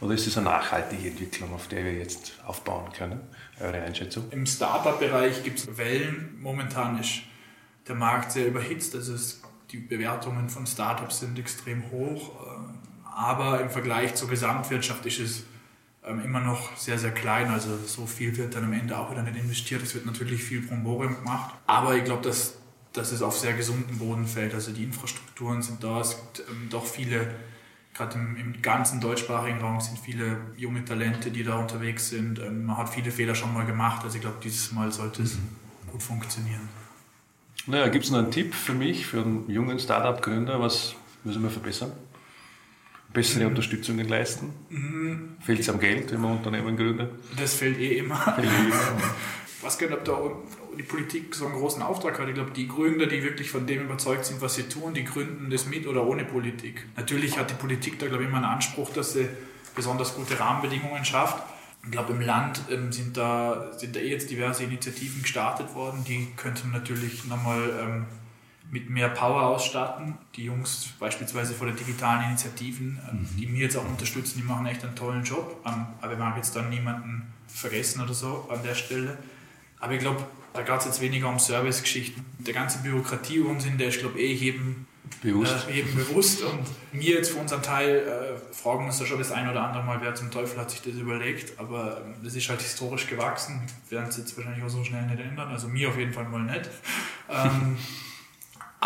Oder 0.00 0.14
ist 0.14 0.26
es 0.26 0.38
eine 0.38 0.46
nachhaltige 0.46 1.08
Entwicklung, 1.08 1.52
auf 1.52 1.68
der 1.68 1.84
wir 1.84 1.94
jetzt 1.94 2.34
aufbauen 2.46 2.92
können? 2.92 3.20
Eure 3.60 3.82
Einschätzung? 3.82 4.24
Im 4.30 4.46
Startup-Bereich 4.46 5.42
gibt 5.42 5.58
es 5.58 5.76
Wellen. 5.76 6.38
Momentan 6.40 6.98
ist 7.00 7.22
der 7.88 7.96
Markt 7.96 8.32
sehr 8.32 8.46
überhitzt. 8.46 8.94
Also 8.94 9.14
die 9.72 9.78
Bewertungen 9.78 10.48
von 10.48 10.66
Startups 10.66 11.20
sind 11.20 11.38
extrem 11.38 11.90
hoch. 11.90 12.45
Aber 13.16 13.60
im 13.60 13.70
Vergleich 13.70 14.14
zur 14.14 14.28
Gesamtwirtschaft 14.28 15.06
ist 15.06 15.20
es 15.20 15.44
ähm, 16.04 16.20
immer 16.20 16.40
noch 16.40 16.76
sehr, 16.76 16.98
sehr 16.98 17.12
klein. 17.12 17.48
Also 17.48 17.70
so 17.86 18.06
viel 18.06 18.36
wird 18.36 18.54
dann 18.54 18.64
am 18.64 18.72
Ende 18.72 18.98
auch 18.98 19.10
wieder 19.10 19.22
nicht 19.22 19.36
investiert. 19.36 19.82
Es 19.82 19.94
wird 19.94 20.04
natürlich 20.04 20.42
viel 20.42 20.60
Bromborium 20.60 21.16
gemacht. 21.16 21.54
Aber 21.66 21.96
ich 21.96 22.04
glaube, 22.04 22.22
dass 22.22 22.54
dass 22.96 23.12
es 23.12 23.22
auf 23.22 23.38
sehr 23.38 23.52
gesunden 23.52 23.98
Boden 23.98 24.26
fällt. 24.26 24.54
Also 24.54 24.72
die 24.72 24.84
Infrastrukturen 24.84 25.62
sind 25.62 25.82
da, 25.84 26.00
es 26.00 26.16
gibt 26.16 26.48
ähm, 26.48 26.68
doch 26.70 26.84
viele, 26.84 27.34
gerade 27.94 28.18
im, 28.18 28.36
im, 28.36 28.62
ganzen 28.62 29.00
deutschsprachigen 29.00 29.60
Raum 29.60 29.80
sind 29.80 29.98
viele 29.98 30.38
junge 30.56 30.84
Talente, 30.84 31.30
die 31.30 31.44
da 31.44 31.56
unterwegs 31.58 32.08
sind. 32.08 32.38
Ähm, 32.38 32.64
man 32.64 32.78
hat 32.78 32.88
viele 32.88 33.10
Fehler 33.10 33.34
schon 33.34 33.52
mal 33.52 33.66
gemacht, 33.66 34.02
also 34.04 34.16
ich 34.16 34.22
glaube, 34.22 34.38
dieses 34.42 34.72
Mal 34.72 34.92
sollte 34.92 35.22
es 35.22 35.36
gut 35.90 36.02
funktionieren. 36.02 36.68
Naja, 37.66 37.88
gibt 37.88 38.04
es 38.04 38.10
noch 38.10 38.18
einen 38.18 38.30
Tipp 38.30 38.54
für 38.54 38.74
mich, 38.74 39.06
für 39.06 39.22
einen 39.22 39.50
jungen 39.50 39.78
Startup-Gründer, 39.78 40.60
was 40.60 40.94
müssen 41.24 41.42
wir 41.42 41.50
verbessern? 41.50 41.92
Bessere 43.16 43.44
mhm. 43.44 43.50
Unterstützungen 43.50 44.06
leisten? 44.06 44.52
Mhm. 44.68 45.36
Fehlt 45.40 45.60
es 45.60 45.70
am 45.70 45.80
Geld, 45.80 46.12
wenn 46.12 46.20
man 46.20 46.32
Unternehmen 46.36 46.76
gründet? 46.76 47.10
Das 47.40 47.54
fehlt 47.54 47.78
eh 47.78 47.96
immer. 47.96 48.16
Fehlt 48.16 48.46
eh 48.46 48.64
immer. 48.66 49.02
was 49.62 49.78
könnte, 49.78 49.94
ob 49.94 50.04
da 50.04 50.18
die 50.76 50.82
Politik 50.82 51.34
so 51.34 51.46
einen 51.46 51.54
großen 51.54 51.80
Auftrag 51.80 52.18
hat. 52.18 52.28
Ich 52.28 52.34
glaube, 52.34 52.50
die 52.50 52.68
Gründer, 52.68 53.06
die 53.06 53.22
wirklich 53.22 53.50
von 53.50 53.66
dem 53.66 53.84
überzeugt 53.84 54.26
sind, 54.26 54.42
was 54.42 54.56
sie 54.56 54.64
tun, 54.64 54.92
die 54.92 55.04
gründen 55.04 55.48
das 55.48 55.64
mit 55.64 55.86
oder 55.86 56.06
ohne 56.06 56.26
Politik. 56.26 56.84
Natürlich 56.94 57.38
hat 57.38 57.50
die 57.50 57.54
Politik 57.54 57.98
da, 57.98 58.06
glaube 58.06 58.24
ich, 58.24 58.28
immer 58.28 58.38
einen 58.38 58.46
Anspruch, 58.46 58.90
dass 58.92 59.14
sie 59.14 59.26
besonders 59.74 60.14
gute 60.14 60.38
Rahmenbedingungen 60.38 61.06
schafft. 61.06 61.42
Ich 61.84 61.90
glaube, 61.90 62.12
im 62.12 62.20
Land 62.20 62.60
ähm, 62.70 62.92
sind, 62.92 63.16
da, 63.16 63.72
sind 63.78 63.96
da 63.96 64.00
eh 64.00 64.10
jetzt 64.10 64.30
diverse 64.30 64.64
Initiativen 64.64 65.22
gestartet 65.22 65.74
worden, 65.74 66.04
die 66.06 66.28
könnten 66.36 66.70
natürlich 66.72 67.24
nochmal 67.24 67.70
ähm, 67.80 68.04
mit 68.70 68.90
mehr 68.90 69.08
Power 69.08 69.42
ausstatten. 69.42 70.18
Die 70.34 70.44
Jungs 70.44 70.88
beispielsweise 70.98 71.54
von 71.54 71.68
den 71.68 71.76
digitalen 71.76 72.24
Initiativen, 72.24 72.98
ähm, 73.10 73.20
mhm. 73.20 73.36
die 73.38 73.46
mir 73.46 73.62
jetzt 73.62 73.76
auch 73.76 73.84
unterstützen, 73.84 74.38
die 74.38 74.44
machen 74.44 74.66
echt 74.66 74.84
einen 74.84 74.96
tollen 74.96 75.24
Job. 75.24 75.56
Ähm, 75.66 75.86
aber 76.00 76.12
ich 76.12 76.18
mag 76.18 76.36
jetzt 76.36 76.54
dann 76.56 76.70
niemanden 76.70 77.32
vergessen 77.46 78.02
oder 78.02 78.14
so 78.14 78.48
an 78.50 78.62
der 78.62 78.74
Stelle. 78.74 79.18
Aber 79.78 79.92
ich 79.92 80.00
glaube, 80.00 80.24
da 80.52 80.62
geht 80.62 80.78
es 80.78 80.84
jetzt 80.86 81.00
weniger 81.00 81.28
um 81.28 81.38
Servicegeschichten. 81.38 82.24
Der 82.38 82.54
ganze 82.54 82.78
Bürokratie-Unsinn, 82.78 83.78
der 83.78 83.88
ist, 83.88 84.00
glaube 84.00 84.18
ich, 84.18 84.30
eh 84.30 84.44
jedem 84.46 84.86
bewusst. 85.22 85.68
Äh, 85.68 85.72
jedem 85.74 85.94
bewusst. 85.94 86.42
Und 86.42 86.66
wir 86.92 87.16
jetzt 87.16 87.30
für 87.30 87.38
unseren 87.38 87.62
Teil 87.62 87.98
äh, 87.98 88.54
fragen 88.54 88.86
uns 88.86 88.98
da 88.98 89.06
schon 89.06 89.18
das 89.18 89.32
ein 89.32 89.48
oder 89.48 89.62
andere 89.62 89.84
Mal, 89.84 89.98
wer 90.00 90.14
zum 90.14 90.30
Teufel 90.30 90.58
hat 90.58 90.70
sich 90.70 90.82
das 90.82 90.94
überlegt. 90.94 91.58
Aber 91.58 92.02
ähm, 92.04 92.14
das 92.22 92.34
ist 92.34 92.48
halt 92.48 92.62
historisch 92.62 93.06
gewachsen. 93.06 93.62
Wir 93.88 93.98
werden 93.98 94.08
es 94.08 94.16
jetzt 94.16 94.36
wahrscheinlich 94.36 94.64
auch 94.64 94.70
so 94.70 94.82
schnell 94.82 95.06
nicht 95.06 95.20
ändern. 95.20 95.50
Also 95.50 95.68
mir 95.68 95.88
auf 95.88 95.98
jeden 95.98 96.12
Fall 96.12 96.24
mal 96.24 96.42
nicht. 96.42 96.68
ähm, 97.30 97.76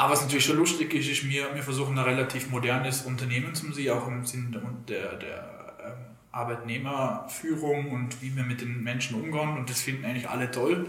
aber 0.01 0.15
was 0.15 0.23
natürlich 0.23 0.47
schon 0.47 0.57
lustig 0.57 0.95
ist, 0.95 1.09
ist, 1.09 1.29
wir, 1.29 1.55
wir 1.55 1.63
versuchen 1.63 1.99
ein 1.99 2.05
relativ 2.05 2.49
modernes 2.49 3.03
Unternehmen 3.03 3.55
zu 3.55 3.71
sehen, 3.71 3.93
auch 3.93 4.09
im 4.09 4.25
Sinne 4.25 4.63
der, 4.89 5.17
der 5.17 5.75
ähm, 5.85 5.93
Arbeitnehmerführung 6.33 7.91
und 7.91 8.23
wie 8.23 8.35
wir 8.35 8.43
mit 8.45 8.63
den 8.63 8.83
Menschen 8.83 9.21
umgehen. 9.23 9.59
Und 9.59 9.69
das 9.69 9.83
finden 9.83 10.07
eigentlich 10.07 10.27
alle 10.27 10.51
toll. 10.51 10.87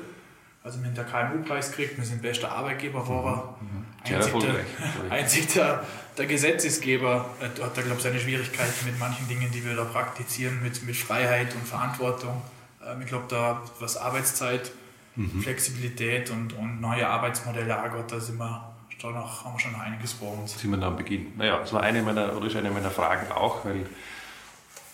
Also 0.63 0.79
wir 0.79 0.87
haben 0.87 0.95
den 0.95 1.05
KMU-Preis 1.05 1.71
gekriegt, 1.71 1.97
wir 1.97 2.05
sind 2.05 2.21
bester 2.21 2.53
Arbeitgeber, 2.53 3.05
war 3.05 3.57
mhm. 3.59 3.79
mhm. 3.79 3.85
Einzig, 4.15 4.33
der, 4.39 5.11
einzig 5.11 5.47
der, 5.53 5.85
der, 6.17 6.25
Gesetzesgeber 6.27 7.29
äh, 7.41 7.61
hat 7.61 7.75
da, 7.75 7.81
glaube 7.81 7.97
ich, 7.97 8.03
seine 8.03 8.19
Schwierigkeiten 8.19 8.85
mit 8.85 8.97
manchen 8.97 9.27
Dingen, 9.27 9.51
die 9.51 9.65
wir 9.65 9.75
da 9.75 9.83
praktizieren, 9.83 10.63
mit, 10.63 10.83
mit 10.83 10.95
Freiheit 10.95 11.53
und 11.53 11.67
Verantwortung. 11.67 12.41
Ähm, 12.87 13.01
ich 13.01 13.07
glaube, 13.07 13.25
da 13.27 13.61
was 13.81 13.97
Arbeitszeit, 13.97 14.71
mhm. 15.17 15.41
Flexibilität 15.41 16.29
und, 16.29 16.53
und 16.53 16.79
neue 16.79 17.09
Arbeitsmodelle 17.09 17.77
angeht, 17.77 18.05
da 18.09 18.17
sind 18.21 18.37
wir 18.37 18.70
da 19.01 19.11
noch, 19.11 19.45
haben 19.45 19.55
wir 19.55 19.59
schon 19.59 19.71
noch 19.71 19.79
einiges 19.79 20.13
vor 20.13 20.37
uns. 20.37 20.59
Sind 20.59 20.71
wir 20.71 20.77
da 20.77 20.87
am 20.87 20.97
Beginn? 20.97 21.33
Naja, 21.37 21.59
das 21.59 21.73
war 21.73 21.81
eine 21.81 22.01
meiner, 22.01 22.35
oder 22.35 22.47
ist 22.47 22.55
eine 22.55 22.71
meiner 22.71 22.91
Fragen 22.91 23.31
auch, 23.31 23.65
weil 23.65 23.85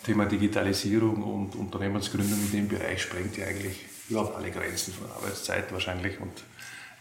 Thema 0.04 0.26
Digitalisierung 0.26 1.22
und 1.22 1.54
Unternehmensgründung 1.54 2.38
in 2.38 2.52
dem 2.52 2.68
Bereich 2.68 3.02
sprengt 3.02 3.36
ja 3.36 3.46
eigentlich 3.46 3.84
überhaupt 4.08 4.36
alle 4.36 4.50
Grenzen 4.50 4.94
von 4.94 5.10
Arbeitszeit 5.10 5.70
wahrscheinlich 5.72 6.20
und 6.20 6.32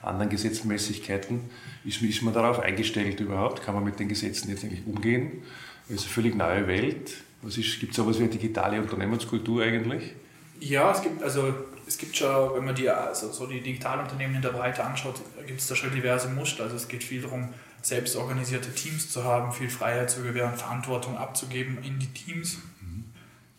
anderen 0.02 0.30
Gesetzmäßigkeiten. 0.30 1.50
Ist, 1.86 2.02
ist 2.02 2.22
man 2.22 2.34
darauf 2.34 2.60
eingestellt 2.60 3.20
überhaupt? 3.20 3.64
Kann 3.64 3.76
man 3.76 3.84
mit 3.84 4.00
den 4.00 4.10
Gesetzen 4.10 4.50
jetzt 4.50 4.64
eigentlich 4.64 4.86
umgehen? 4.86 5.44
Es 5.88 5.96
ist 5.96 6.02
eine 6.04 6.10
völlig 6.12 6.36
neue 6.36 6.68
Welt. 6.68 7.14
Gibt 7.42 7.92
es 7.92 7.96
sowas 7.96 8.18
wie 8.20 8.24
eine 8.24 8.32
digitale 8.32 8.82
Unternehmenskultur 8.82 9.64
eigentlich? 9.64 10.14
Ja, 10.60 10.92
es 10.92 11.02
gibt, 11.02 11.24
also, 11.24 11.54
es 11.88 11.98
gibt 11.98 12.18
schon, 12.18 12.56
wenn 12.56 12.66
man 12.66 12.76
die, 12.76 12.90
also 12.90 13.32
so 13.32 13.48
die 13.48 13.62
Digitalunternehmen 13.62 14.36
in 14.36 14.42
der 14.42 14.50
Breite 14.50 14.84
anschaut, 14.84 15.16
gibt 15.46 15.62
es 15.62 15.68
da 15.68 15.76
schon 15.76 15.92
diverse 15.92 16.30
Muster. 16.30 16.64
Also 16.64 16.76
es 16.76 16.88
geht 16.88 17.04
viel 17.04 17.22
darum, 17.22 17.50
selbstorganisierte 17.82 18.74
Teams 18.74 19.10
zu 19.10 19.24
haben, 19.24 19.54
viel 19.54 19.70
Freiheit 19.70 20.10
zu 20.10 20.22
gewähren, 20.22 20.56
Verantwortung 20.56 21.18
abzugeben 21.18 21.78
in 21.84 22.00
die 22.00 22.08
Teams. 22.08 22.58
Mhm. 22.82 23.06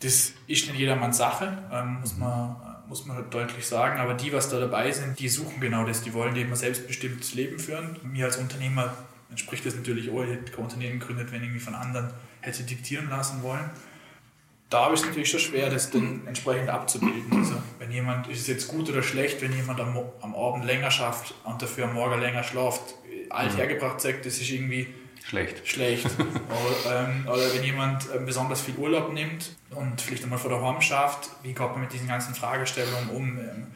Das 0.00 0.32
ist 0.46 0.68
nicht 0.68 0.74
jedermanns 0.74 1.16
Sache, 1.16 1.58
ähm, 1.72 2.00
muss 2.00 2.16
man 2.16 2.56
muss 2.88 3.04
man 3.04 3.18
halt 3.18 3.32
deutlich 3.32 3.66
sagen. 3.66 4.00
Aber 4.00 4.14
die, 4.14 4.32
was 4.32 4.48
da 4.48 4.58
dabei 4.58 4.90
sind, 4.90 5.18
die 5.18 5.28
suchen 5.28 5.60
genau 5.60 5.84
das. 5.84 6.02
Die 6.02 6.14
wollen 6.14 6.34
eben 6.36 6.50
ein 6.50 6.56
selbstbestimmtes 6.56 7.34
Leben 7.34 7.58
führen. 7.58 7.96
Mir 8.02 8.26
als 8.26 8.38
Unternehmer 8.38 8.94
entspricht 9.30 9.66
das 9.66 9.76
natürlich 9.76 10.10
auch. 10.10 10.22
Ich 10.22 10.30
hätte 10.30 10.52
kein 10.52 10.64
Unternehmen 10.64 10.98
gegründet, 10.98 11.30
wenn 11.30 11.44
ich 11.44 11.50
mich 11.50 11.62
von 11.62 11.74
anderen 11.74 12.10
hätte 12.40 12.62
diktieren 12.62 13.10
lassen 13.10 13.42
wollen. 13.42 13.68
Da 14.70 14.84
habe 14.84 14.94
ich 14.94 15.00
es 15.00 15.06
natürlich 15.06 15.30
schon 15.30 15.40
schwer, 15.40 15.70
das 15.70 15.90
dann 15.90 16.26
entsprechend 16.26 16.68
abzubilden. 16.68 17.38
Also, 17.38 17.54
wenn 17.78 17.90
jemand, 17.90 18.26
ist 18.28 18.40
es 18.40 18.46
jetzt 18.48 18.68
gut 18.68 18.90
oder 18.90 19.02
schlecht, 19.02 19.40
wenn 19.40 19.54
jemand 19.54 19.80
am, 19.80 19.98
am 20.20 20.34
Abend 20.34 20.64
länger 20.64 20.90
schafft 20.90 21.34
und 21.44 21.62
dafür 21.62 21.84
am 21.84 21.94
Morgen 21.94 22.20
länger 22.20 22.42
schlaft? 22.42 22.94
Alt 23.30 23.52
mhm. 23.52 23.56
hergebracht 23.56 24.00
sagt, 24.00 24.26
das 24.26 24.38
ist 24.38 24.50
irgendwie 24.50 24.88
Schlecht. 25.28 25.68
Schlecht. 25.68 26.06
oder, 26.86 27.08
ähm, 27.08 27.26
oder, 27.26 27.54
wenn 27.54 27.62
jemand 27.62 28.06
ähm, 28.14 28.24
besonders 28.24 28.62
viel 28.62 28.76
Urlaub 28.76 29.12
nimmt 29.12 29.50
und 29.70 30.00
vielleicht 30.00 30.24
einmal 30.24 30.38
vor 30.38 30.48
der 30.48 30.62
Horn 30.62 30.80
schafft, 30.80 31.28
wie 31.42 31.52
geht 31.52 31.58
man 31.58 31.80
mit 31.80 31.92
diesen 31.92 32.08
ganzen 32.08 32.34
Fragestellungen 32.34 33.10
um? 33.10 33.38
Ähm, 33.38 33.66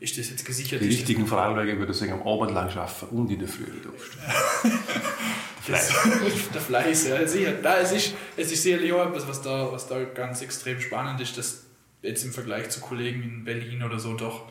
ist 0.00 0.18
das 0.18 0.30
jetzt 0.30 0.46
gesichert? 0.46 0.80
Die 0.80 0.86
richtigen 0.86 1.26
Fragen 1.26 1.78
würde 1.78 1.92
ich 1.92 1.98
sagen, 1.98 2.12
am 2.12 2.26
Abend 2.26 2.52
lang 2.52 2.70
schaffen 2.70 3.08
und 3.10 3.30
in 3.30 3.38
der 3.38 3.48
Früh 3.48 3.66
wieder 3.66 3.90
aufstehen. 3.94 4.72
Fleiß. 5.62 5.92
der 6.54 6.60
Fleiß, 6.60 7.08
ja, 7.08 7.26
sicher. 7.26 7.52
Da, 7.62 7.78
es, 7.78 7.92
ist, 7.92 8.14
es 8.36 8.50
ist 8.50 8.62
sicherlich 8.62 8.92
auch 8.92 9.06
etwas, 9.06 9.28
was 9.28 9.42
da, 9.42 9.70
was 9.70 9.86
da 9.86 10.02
ganz 10.02 10.42
extrem 10.42 10.80
spannend 10.80 11.20
ist, 11.20 11.38
dass 11.38 11.64
jetzt 12.02 12.24
im 12.24 12.32
Vergleich 12.32 12.68
zu 12.70 12.80
Kollegen 12.80 13.22
in 13.22 13.44
Berlin 13.44 13.82
oder 13.82 13.98
so 13.98 14.14
doch 14.14 14.46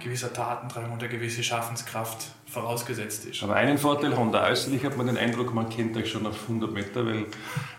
gewisser 0.00 0.32
Tatendrang 0.32 0.90
und 0.90 1.02
eine 1.02 1.12
gewisse 1.12 1.42
Schaffenskraft 1.42 2.28
vorausgesetzt 2.46 3.26
ist. 3.26 3.42
Aber 3.42 3.54
einen 3.54 3.76
Vorteil 3.76 4.16
haben 4.16 4.32
da 4.32 4.48
äußerlich 4.48 4.82
hat 4.84 4.96
man 4.96 5.06
den 5.06 5.18
Eindruck, 5.18 5.52
man 5.52 5.68
kennt 5.68 5.94
euch 5.96 6.10
schon 6.10 6.26
auf 6.26 6.42
100 6.42 6.72
Meter, 6.72 7.04
weil 7.04 7.26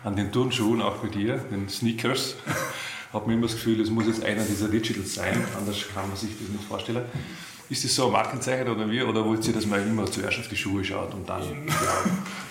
an 0.04 0.14
den 0.14 0.30
Turnschuhen, 0.30 0.80
auch 0.80 0.98
bei 0.98 1.08
dir, 1.08 1.38
den 1.38 1.68
Sneakers, 1.68 2.36
hat 3.12 3.26
man 3.26 3.34
immer 3.34 3.46
das 3.46 3.56
Gefühl, 3.56 3.80
es 3.80 3.90
muss 3.90 4.06
jetzt 4.06 4.24
einer 4.24 4.44
dieser 4.44 4.68
Digitals 4.68 5.14
sein, 5.14 5.44
anders 5.58 5.84
kann 5.92 6.08
man 6.08 6.16
sich 6.16 6.30
das 6.38 6.48
nicht 6.48 6.64
vorstellen. 6.64 7.04
Ist 7.68 7.84
das 7.84 7.94
so 7.94 8.06
ein 8.06 8.12
Markenzeichen 8.12 8.68
oder 8.68 8.90
wie? 8.90 9.02
Oder 9.02 9.24
wollt 9.24 9.46
ihr, 9.46 9.54
dass 9.54 9.66
man 9.66 9.86
immer 9.86 10.06
zuerst 10.06 10.38
auf 10.40 10.48
die 10.48 10.56
Schuhe 10.56 10.84
schaut 10.84 11.14
und 11.14 11.28
dann. 11.28 11.42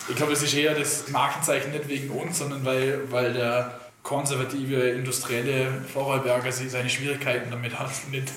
ich 0.10 0.16
glaube, 0.16 0.34
es 0.34 0.42
ist 0.42 0.54
eher 0.54 0.74
das 0.74 1.10
Markenzeichen 1.10 1.72
nicht 1.72 1.88
wegen 1.88 2.10
uns, 2.10 2.40
sondern 2.40 2.66
weil, 2.66 3.02
weil 3.12 3.34
der 3.34 3.80
konservative 4.04 4.76
industrielle 4.90 5.68
Vorarlberger 5.94 6.52
seine 6.52 6.90
Schwierigkeiten 6.90 7.52
damit 7.52 7.78
hat. 7.78 7.92
Nicht. 8.10 8.32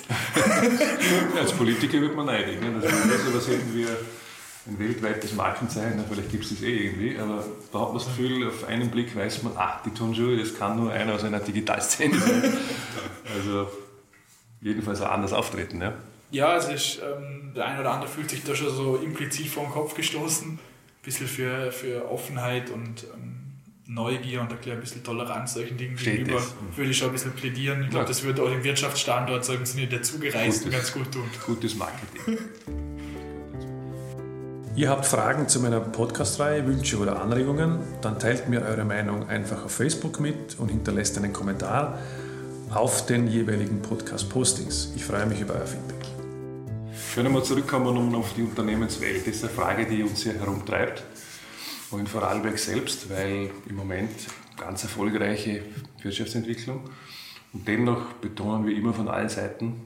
Als 1.39 1.53
Politiker 1.53 2.01
wird 2.01 2.15
man 2.15 2.27
neidig. 2.27 2.61
Ne? 2.61 2.75
Das 2.81 2.93
ist 2.93 3.25
so, 3.25 3.35
was 3.35 3.49
hätten 3.49 3.75
wir 3.75 3.89
ein 4.67 4.79
weltweites 4.79 5.35
Markenzeichen, 5.35 6.03
vielleicht 6.09 6.31
gibt 6.31 6.45
es 6.45 6.51
das 6.51 6.63
eh 6.63 6.87
irgendwie, 6.87 7.19
aber 7.19 7.45
da 7.71 7.81
hat 7.81 7.89
man 7.89 7.99
das 7.99 8.07
Gefühl, 8.07 8.49
auf 8.49 8.65
einen 8.65 8.91
Blick 8.91 9.15
weiß 9.15 9.43
man, 9.43 9.53
ach, 9.57 9.83
die 9.83 9.91
Turnschuhe, 9.91 10.39
das 10.39 10.57
kann 10.57 10.77
nur 10.77 10.91
einer 10.91 11.15
aus 11.15 11.25
einer 11.25 11.41
Digitalszene 11.41 12.19
sein. 12.19 12.57
Also 13.37 13.69
jedenfalls 14.63 15.03
auch 15.03 15.11
anders 15.11 15.33
auftreten. 15.33 15.83
Ja, 15.83 15.93
ja 16.31 16.57
es 16.57 16.69
ist, 16.69 17.01
ähm, 17.03 17.53
der 17.55 17.67
eine 17.67 17.81
oder 17.81 17.93
andere 17.93 18.11
fühlt 18.11 18.31
sich 18.31 18.43
da 18.45 18.55
schon 18.55 18.75
so 18.75 18.97
implizit 18.97 19.49
vor 19.49 19.65
den 19.65 19.73
Kopf 19.73 19.95
gestoßen, 19.95 20.53
ein 20.53 20.59
bisschen 21.03 21.27
für, 21.27 21.71
für 21.73 22.11
Offenheit 22.11 22.71
und 22.71 23.05
ähm, 23.15 23.41
Neugier 23.87 24.41
und 24.41 24.51
ein 24.51 24.81
bisschen 24.81 25.05
Toleranz 25.05 25.55
solchen 25.55 25.77
Dingen 25.77 25.99
Steht 25.99 26.19
gegenüber, 26.19 26.39
das. 26.39 26.55
würde 26.77 26.91
ich 26.91 26.97
schon 26.97 27.09
ein 27.09 27.13
bisschen 27.13 27.33
plädieren. 27.33 27.83
Ich 27.83 27.91
glaube, 27.91 28.05
ja. 28.05 28.09
das 28.09 28.23
würde 28.23 28.43
auch 28.43 28.49
dem 28.49 28.65
Wirtschaftsstandort 28.65 29.45
so 29.45 29.53
im 29.53 29.67
Sinne 29.67 29.87
der 29.87 30.03
Zugereisten 30.03 30.71
ganz 30.71 30.93
gut 30.93 31.13
tun. 31.13 31.25
Gutes 31.45 31.75
Marketing. 31.75 32.39
Ihr 34.77 34.89
habt 34.89 35.07
Fragen 35.07 35.47
zu 35.49 35.61
meiner 35.61 35.79
Podcast-Reihe, 35.79 36.67
Wünsche 36.67 36.99
oder 36.99 37.23
Anregungen? 37.23 37.79
Dann 38.01 38.19
teilt 38.19 38.49
mir 38.49 38.63
eure 38.63 38.85
Meinung 38.85 39.29
einfach 39.29 39.65
auf 39.65 39.71
Facebook 39.71 40.19
mit 40.19 40.59
und 40.59 40.69
hinterlasst 40.69 41.17
einen 41.17 41.33
Kommentar 41.33 42.01
auf 42.71 43.07
den 43.07 43.29
jeweiligen 43.29 43.81
Podcast-Postings. 43.83 44.95
Ich 44.97 45.05
freue 45.05 45.27
mich 45.27 45.41
über 45.41 45.55
euer 45.55 45.67
Feedback. 45.67 45.94
Will 47.17 47.25
nochmal 47.25 47.45
zurückkommen 47.45 48.15
auf 48.15 48.35
die 48.35 48.43
Unternehmenswelt. 48.43 49.27
Das 49.27 49.37
ist 49.37 49.45
eine 49.45 49.53
Frage, 49.53 49.87
die 49.87 50.03
uns 50.03 50.23
hier 50.23 50.35
herumtreibt 50.35 51.05
auch 51.95 51.99
in 51.99 52.07
Vorarlberg 52.07 52.59
selbst, 52.59 53.09
weil 53.11 53.51
im 53.69 53.77
Moment 53.77 54.11
ganz 54.57 54.83
erfolgreiche 54.83 55.63
Wirtschaftsentwicklung. 56.03 56.81
Und 57.53 57.69
dennoch 57.69 58.15
betonen 58.15 58.67
wir 58.67 58.77
immer 58.77 58.93
von 58.93 59.09
allen 59.09 59.29
Seiten, 59.29 59.83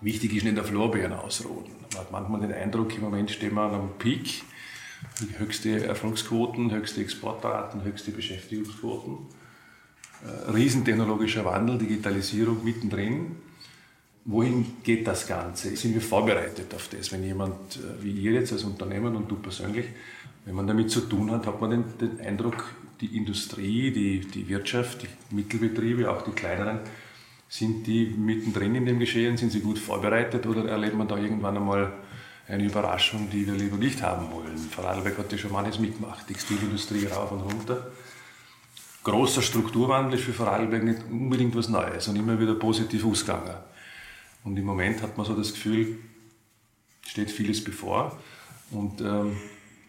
wichtig 0.00 0.34
ist 0.34 0.44
nicht 0.44 0.58
auf 0.58 0.70
Lorbeeren 0.70 1.12
ausruhen. 1.12 1.66
Man 1.92 2.00
hat 2.00 2.10
manchmal 2.10 2.40
den 2.40 2.52
Eindruck, 2.52 2.94
im 2.96 3.02
Moment 3.02 3.30
stehen 3.30 3.54
wir 3.54 3.62
an 3.62 3.74
einem 3.74 3.90
Peak, 3.98 4.42
höchste 5.38 5.86
Erfolgsquoten, 5.86 6.72
höchste 6.72 7.00
Exportraten, 7.00 7.84
höchste 7.84 8.10
Beschäftigungsquoten, 8.10 9.18
äh, 10.24 10.50
riesentechnologischer 10.50 11.44
Wandel, 11.44 11.78
Digitalisierung 11.78 12.64
mittendrin. 12.64 13.36
Wohin 14.24 14.76
geht 14.82 15.06
das 15.06 15.26
Ganze? 15.26 15.74
Sind 15.76 15.94
wir 15.94 16.02
vorbereitet 16.02 16.74
auf 16.74 16.88
das? 16.88 17.10
Wenn 17.10 17.24
jemand 17.24 17.76
äh, 17.76 18.02
wie 18.02 18.12
ihr 18.12 18.32
jetzt 18.32 18.52
als 18.52 18.64
Unternehmen 18.64 19.16
und 19.16 19.30
du 19.30 19.36
persönlich 19.36 19.86
wenn 20.44 20.54
man 20.54 20.66
damit 20.66 20.90
zu 20.90 21.02
tun 21.02 21.30
hat, 21.30 21.46
hat 21.46 21.60
man 21.60 21.70
den, 21.70 21.84
den 22.00 22.20
Eindruck, 22.20 22.64
die 23.00 23.16
Industrie, 23.16 23.90
die, 23.90 24.20
die 24.20 24.48
Wirtschaft, 24.48 25.02
die 25.02 25.34
Mittelbetriebe, 25.34 26.10
auch 26.10 26.22
die 26.22 26.32
kleineren, 26.32 26.80
sind 27.48 27.86
die 27.86 28.06
mittendrin 28.06 28.74
in 28.74 28.86
dem 28.86 28.98
Geschehen? 28.98 29.36
Sind 29.36 29.52
sie 29.52 29.60
gut 29.60 29.78
vorbereitet 29.78 30.46
oder 30.46 30.68
erlebt 30.68 30.96
man 30.96 31.08
da 31.08 31.16
irgendwann 31.16 31.56
einmal 31.56 31.92
eine 32.46 32.64
Überraschung, 32.64 33.28
die 33.30 33.46
wir 33.46 33.54
lieber 33.54 33.76
nicht 33.76 34.02
haben 34.02 34.32
wollen? 34.32 34.56
Vorarlberg 34.56 35.18
hat 35.18 35.32
ja 35.32 35.38
schon 35.38 35.52
manches 35.52 35.78
mitgemacht, 35.78 36.26
Textilindustrie 36.26 37.06
rauf 37.06 37.32
und 37.32 37.40
runter. 37.40 37.90
Großer 39.02 39.42
Strukturwandel 39.42 40.18
ist 40.18 40.24
für 40.24 40.32
Vorarlberg 40.32 40.84
nicht 40.84 41.00
unbedingt 41.10 41.56
was 41.56 41.68
Neues 41.68 42.06
und 42.08 42.16
immer 42.16 42.38
wieder 42.38 42.54
positiv 42.54 43.04
ausgegangen. 43.04 43.54
Und 44.44 44.56
im 44.56 44.64
Moment 44.64 45.02
hat 45.02 45.16
man 45.16 45.26
so 45.26 45.34
das 45.36 45.52
Gefühl, 45.52 45.98
steht 47.06 47.30
vieles 47.30 47.62
bevor. 47.62 48.18
Und 48.70 49.00
ähm, 49.00 49.36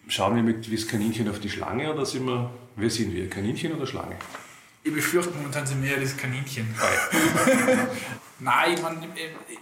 schauen 0.08 0.36
wir 0.36 0.42
mit 0.42 0.70
wie 0.70 0.76
das 0.76 0.88
Kaninchen 0.88 1.28
auf 1.28 1.40
die 1.40 1.50
Schlange 1.50 1.92
oder 1.92 2.04
sind 2.04 2.26
wir, 2.26 2.50
wer 2.76 2.90
sind 2.90 3.14
wir, 3.14 3.28
Kaninchen 3.30 3.72
oder 3.72 3.86
Schlange? 3.86 4.16
Ich 4.84 4.92
befürchte 4.92 5.32
momentan 5.32 5.64
sind 5.64 5.82
wir 5.82 5.92
ja 5.92 6.00
das 6.00 6.16
Kaninchen. 6.16 6.66
Nein, 8.40 8.82
man, 8.82 8.96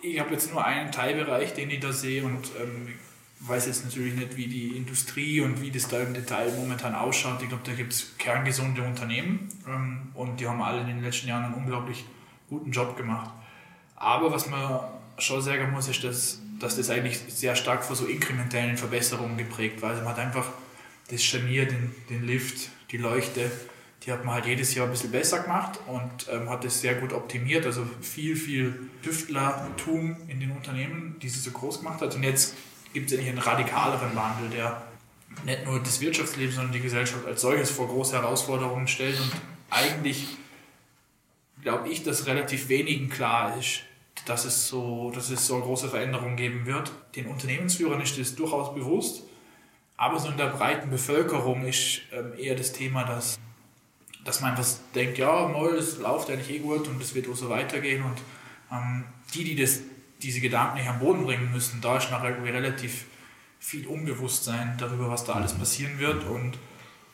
ich 0.01 0.19
habe 0.19 0.33
jetzt 0.33 0.51
nur 0.51 0.65
einen 0.65 0.91
Teilbereich, 0.91 1.53
den 1.53 1.71
ich 1.71 1.81
da 1.81 1.93
sehe 1.93 2.25
und 2.25 2.51
ähm, 2.59 2.95
weiß 3.41 3.67
jetzt 3.67 3.85
natürlich 3.85 4.15
nicht, 4.15 4.39
wie 4.39 4.47
die 4.47 4.77
Industrie 4.77 5.43
und 5.43 5.61
wie 5.61 5.71
das 5.71 5.89
da 5.89 6.01
im 6.01 6.15
Detail 6.15 6.51
momentan 6.57 6.95
ausschaut. 6.95 7.43
Ich 7.43 7.49
glaube, 7.49 7.63
da 7.67 7.73
gibt 7.73 7.93
es 7.93 8.17
kerngesunde 8.17 8.83
Unternehmen 8.83 9.49
ähm, 9.69 10.09
und 10.15 10.41
die 10.41 10.47
haben 10.47 10.63
alle 10.63 10.81
in 10.81 10.87
den 10.87 11.03
letzten 11.03 11.29
Jahren 11.29 11.45
einen 11.45 11.55
unglaublich 11.55 12.05
guten 12.49 12.71
Job 12.71 12.97
gemacht. 12.97 13.31
Aber 14.01 14.33
was 14.33 14.49
man 14.49 14.81
schon 15.19 15.41
sagen 15.41 15.71
muss, 15.71 15.87
ist, 15.87 16.03
dass 16.03 16.41
dass 16.61 16.77
das 16.77 16.91
eigentlich 16.91 17.19
sehr 17.29 17.57
stark 17.57 17.85
von 17.85 17.97
so 17.97 18.05
inkrementellen 18.07 18.77
Verbesserungen 18.77 19.37
geprägt 19.37 19.83
war. 19.83 19.91
Also 19.91 20.03
man 20.03 20.13
hat 20.13 20.19
einfach 20.19 20.47
das 21.09 21.25
Scharnier, 21.25 21.67
den, 21.67 21.95
den 22.09 22.25
Lift, 22.27 22.69
die 22.91 22.99
Leuchte, 22.99 23.51
die 24.05 24.13
hat 24.13 24.25
man 24.25 24.35
halt 24.35 24.47
jedes 24.47 24.75
Jahr 24.75 24.87
ein 24.87 24.93
bisschen 24.93 25.11
besser 25.11 25.41
gemacht 25.41 25.79
und 25.87 26.29
ähm, 26.31 26.49
hat 26.49 26.65
das 26.65 26.81
sehr 26.81 26.95
gut 26.95 27.13
optimiert. 27.13 27.67
Also 27.67 27.87
viel, 28.01 28.37
viel 28.37 28.89
Tüftlertum 29.03 30.17
in 30.29 30.41
den 30.41 30.53
Unternehmen, 30.53 31.17
die 31.21 31.29
sie 31.29 31.41
so 31.41 31.51
groß 31.51 31.79
gemacht 31.79 32.01
hat. 32.01 32.15
Und 32.15 32.23
jetzt 32.23 32.55
gibt 32.93 33.11
es 33.11 33.17
eigentlich 33.17 33.31
einen 33.31 33.39
radikaleren 33.39 34.15
Wandel, 34.15 34.51
der 34.51 34.83
nicht 35.45 35.65
nur 35.65 35.81
das 35.81 36.01
Wirtschaftsleben, 36.01 36.55
sondern 36.55 36.73
die 36.73 36.81
Gesellschaft 36.81 37.27
als 37.27 37.41
solches 37.41 37.71
vor 37.71 37.89
große 37.89 38.17
Herausforderungen 38.17 38.89
stellt. 38.89 39.19
Und 39.19 39.33
eigentlich 39.71 40.37
glaube 41.63 41.89
ich, 41.89 42.03
dass 42.03 42.27
relativ 42.27 42.69
wenigen 42.69 43.11
klar 43.11 43.57
ist, 43.59 43.83
dass 44.27 44.45
es 44.45 44.69
so, 44.69 45.11
dass 45.15 45.31
es 45.31 45.47
so 45.47 45.55
eine 45.55 45.65
große 45.65 45.89
Veränderung 45.89 46.37
geben 46.37 46.67
wird. 46.67 46.93
Den 47.17 47.27
Unternehmensführern 47.27 48.01
ist 48.01 48.19
das 48.19 48.35
durchaus 48.35 48.75
bewusst, 48.75 49.23
aber 49.97 50.19
so 50.19 50.29
in 50.29 50.37
der 50.37 50.47
breiten 50.47 50.91
Bevölkerung 50.91 51.65
ist 51.65 52.03
ähm, 52.13 52.33
eher 52.39 52.55
das 52.55 52.73
Thema, 52.73 53.05
dass, 53.05 53.39
dass 54.25 54.41
man 54.41 54.57
was 54.57 54.81
denkt, 54.95 55.19
ja, 55.19 55.49
mal, 55.49 55.75
es 55.75 55.99
läuft 55.99 56.31
eigentlich 56.31 56.51
eh 56.51 56.59
gut 56.59 56.89
und 56.89 57.01
es 57.03 57.15
wird 57.15 57.29
auch 57.29 57.37
so 57.37 57.49
weitergehen 57.49 58.03
und 58.03 58.19
ähm, 58.73 59.05
die, 59.35 59.45
die 59.45 59.57
das, 59.57 59.81
diese 60.23 60.41
Gedanken 60.41 60.79
nicht 60.79 60.89
am 60.89 60.99
Boden 60.99 61.25
bringen 61.25 61.51
müssen, 61.53 61.81
da 61.81 61.97
ist 61.97 62.11
nachher 62.11 62.43
relativ 62.43 63.07
viel 63.59 63.87
Unbewusstsein 63.87 64.77
darüber, 64.79 65.11
was 65.11 65.25
da 65.25 65.35
alles 65.35 65.53
passieren 65.53 65.99
wird 65.99 66.25
und 66.25 66.59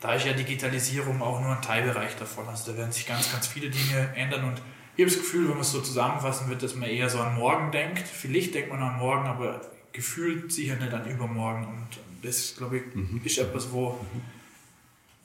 da 0.00 0.14
ist 0.14 0.26
ja 0.26 0.32
Digitalisierung 0.32 1.22
auch 1.22 1.40
nur 1.40 1.56
ein 1.56 1.62
Teilbereich 1.62 2.16
davon. 2.16 2.46
Also 2.48 2.70
da 2.70 2.78
werden 2.78 2.92
sich 2.92 3.06
ganz, 3.06 3.32
ganz 3.32 3.46
viele 3.46 3.70
Dinge 3.70 4.12
ändern 4.14 4.44
und 4.44 4.62
ich 4.96 5.04
habe 5.04 5.10
das 5.10 5.18
Gefühl, 5.18 5.44
wenn 5.44 5.54
man 5.54 5.60
es 5.60 5.72
so 5.72 5.80
zusammenfassen 5.80 6.48
wird, 6.48 6.62
dass 6.62 6.74
man 6.74 6.88
eher 6.88 7.10
so 7.10 7.18
an 7.18 7.34
morgen 7.34 7.70
denkt. 7.70 8.08
Vielleicht 8.08 8.54
denkt 8.54 8.70
man 8.70 8.80
an 8.80 8.98
morgen, 8.98 9.26
aber 9.26 9.60
gefühlt 9.92 10.50
sicher 10.50 10.76
nicht 10.76 10.92
an 10.92 11.06
übermorgen. 11.06 11.66
Und 11.66 11.88
das, 12.22 12.54
glaube 12.56 12.78
ich, 12.78 12.94
mhm. 12.94 13.20
ist 13.22 13.36
etwas, 13.36 13.70
wo, 13.72 13.98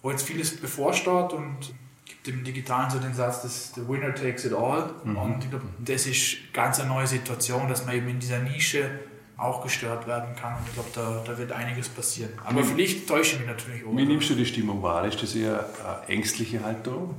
wo 0.01 0.12
jetzt 0.12 0.24
vieles 0.24 0.58
bevorsteht 0.58 1.32
und 1.32 1.74
gibt 2.04 2.28
im 2.28 2.44
Digitalen 2.44 2.90
so 2.90 3.00
den 3.00 3.13
Satz, 3.13 3.44
dass 3.44 3.74
the 3.74 3.88
winner 3.88 4.13
takes 4.13 4.44
it 4.44 4.54
all. 4.54 4.94
Mhm. 5.06 5.16
Und 5.16 5.44
ich 5.46 5.50
glaube, 5.50 5.66
das 5.80 6.06
ist 6.06 6.54
ganz 6.54 6.82
eine 6.82 6.90
neue 6.90 7.08
Situation, 7.08 7.70
dass 7.70 7.86
man 7.86 7.96
eben 7.96 8.10
in 8.10 8.20
dieser 8.20 8.40
Nische 8.40 9.00
auch 9.38 9.63
gestört 9.63 10.06
werden 10.06 10.36
kann. 10.36 10.58
Und 10.58 10.68
ich 10.68 10.74
glaube, 10.74 10.90
da, 10.94 11.24
da 11.25 11.38
wird 11.38 11.54
einiges 11.54 11.88
passieren. 11.88 12.34
Aber 12.44 12.60
mhm. 12.60 12.66
vielleicht 12.66 13.08
täusche 13.08 13.36
ich 13.36 13.40
mich 13.40 13.48
natürlich 13.48 13.86
auch. 13.86 13.96
Wie 13.96 14.06
nimmst 14.06 14.30
du 14.30 14.36
die 14.36 14.46
Stimmung 14.46 14.84
wahr? 14.84 15.08
Ist 15.08 15.24
das 15.24 15.34
eher 15.34 15.66
eine 15.84 16.10
ängstliche 16.10 16.62
Haltung? 16.62 17.16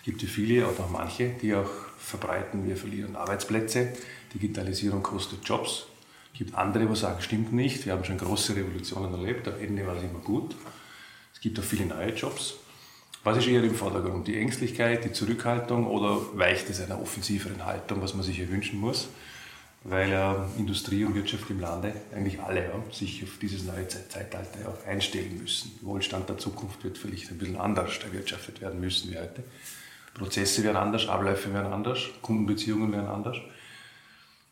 Es 0.00 0.04
gibt 0.04 0.22
ja 0.22 0.28
viele 0.28 0.66
oder 0.66 0.80
auch 0.80 0.90
manche, 0.90 1.28
die 1.42 1.54
auch 1.54 1.68
verbreiten, 1.98 2.66
wir 2.66 2.76
verlieren 2.76 3.16
Arbeitsplätze, 3.16 3.92
Digitalisierung 4.34 5.02
kostet 5.02 5.46
Jobs. 5.46 5.84
Es 6.32 6.38
gibt 6.38 6.54
andere, 6.54 6.86
die 6.86 6.96
sagen, 6.96 7.20
stimmt 7.20 7.52
nicht, 7.52 7.84
wir 7.84 7.92
haben 7.92 8.04
schon 8.04 8.16
große 8.16 8.56
Revolutionen 8.56 9.12
erlebt, 9.12 9.46
am 9.46 9.60
Ende 9.60 9.86
war 9.86 9.96
es 9.96 10.02
immer 10.02 10.20
gut. 10.20 10.56
Es 11.34 11.40
gibt 11.40 11.58
auch 11.60 11.64
viele 11.64 11.84
neue 11.84 12.14
Jobs. 12.14 12.54
Was 13.24 13.36
ist 13.36 13.48
eher 13.48 13.62
im 13.62 13.74
Vordergrund? 13.74 14.26
Die 14.26 14.38
Ängstlichkeit, 14.38 15.04
die 15.04 15.12
Zurückhaltung 15.12 15.86
oder 15.86 16.18
weicht 16.32 16.70
es 16.70 16.80
einer 16.80 17.00
offensiveren 17.00 17.66
Haltung, 17.66 18.00
was 18.00 18.14
man 18.14 18.22
sich 18.24 18.36
hier 18.36 18.48
wünschen 18.48 18.80
muss? 18.80 19.08
weil 19.84 20.10
ja 20.10 20.48
Industrie 20.58 21.04
und 21.04 21.14
Wirtschaft 21.14 21.48
im 21.50 21.60
Lande, 21.60 21.94
eigentlich 22.14 22.40
alle, 22.40 22.64
ja, 22.64 22.84
sich 22.92 23.22
auf 23.24 23.38
dieses 23.40 23.64
neue 23.64 23.88
Zeitalter 23.88 24.68
auch 24.68 24.86
einstellen 24.86 25.38
müssen. 25.40 25.72
Wohlstand 25.80 26.28
der 26.28 26.38
Zukunft 26.38 26.84
wird 26.84 26.98
vielleicht 26.98 27.30
ein 27.30 27.38
bisschen 27.38 27.56
anders 27.56 27.98
erwirtschaftet 27.98 28.60
werden 28.60 28.80
müssen 28.80 29.10
wie 29.10 29.18
heute. 29.18 29.42
Prozesse 30.20 30.62
werden 30.62 30.76
anders, 30.76 31.08
Abläufe 31.08 31.52
werden 31.54 31.72
anders, 31.72 32.00
Kundenbeziehungen 32.20 32.92
werden 32.92 33.08
anders. 33.08 33.38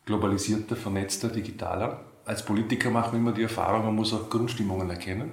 Globalisierter, 0.05 0.75
vernetzter, 0.75 1.29
digitaler. 1.29 1.99
Als 2.25 2.43
Politiker 2.43 2.89
machen 2.89 3.11
wir 3.13 3.19
immer 3.19 3.33
die 3.33 3.43
Erfahrung, 3.43 3.85
man 3.85 3.95
muss 3.95 4.11
auch 4.11 4.31
Grundstimmungen 4.31 4.89
erkennen 4.89 5.29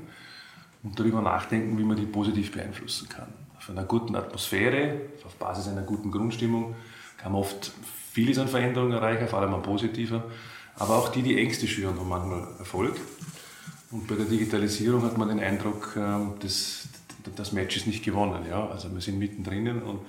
und 0.82 0.98
darüber 0.98 1.22
nachdenken, 1.22 1.78
wie 1.78 1.84
man 1.84 1.96
die 1.96 2.04
positiv 2.04 2.52
beeinflussen 2.52 3.08
kann. 3.08 3.28
Auf 3.56 3.70
einer 3.70 3.84
guten 3.84 4.14
Atmosphäre, 4.14 5.00
auf 5.24 5.34
Basis 5.36 5.68
einer 5.68 5.82
guten 5.82 6.10
Grundstimmung 6.10 6.76
kann 7.16 7.32
man 7.32 7.40
oft 7.40 7.72
vieles 8.12 8.38
an 8.38 8.48
Veränderungen 8.48 8.92
erreichen, 8.92 9.28
vor 9.28 9.38
allem 9.38 9.54
an 9.54 9.62
positiver. 9.62 10.22
Aber 10.78 10.96
auch 10.96 11.08
die, 11.08 11.22
die 11.22 11.40
Ängste 11.40 11.66
schüren, 11.66 11.98
haben 11.98 12.08
manchmal 12.10 12.46
Erfolg. 12.58 12.94
Und 13.90 14.06
bei 14.06 14.16
der 14.16 14.26
Digitalisierung 14.26 15.02
hat 15.02 15.16
man 15.16 15.28
den 15.28 15.40
Eindruck, 15.40 15.94
ähm, 15.96 16.34
das, 16.40 16.88
das 17.34 17.52
Match 17.52 17.78
ist 17.78 17.86
nicht 17.86 18.04
gewonnen. 18.04 18.44
Ja? 18.46 18.68
Also 18.68 18.92
wir 18.92 19.00
sind 19.00 19.18
mittendrin 19.18 19.80
und 19.82 20.00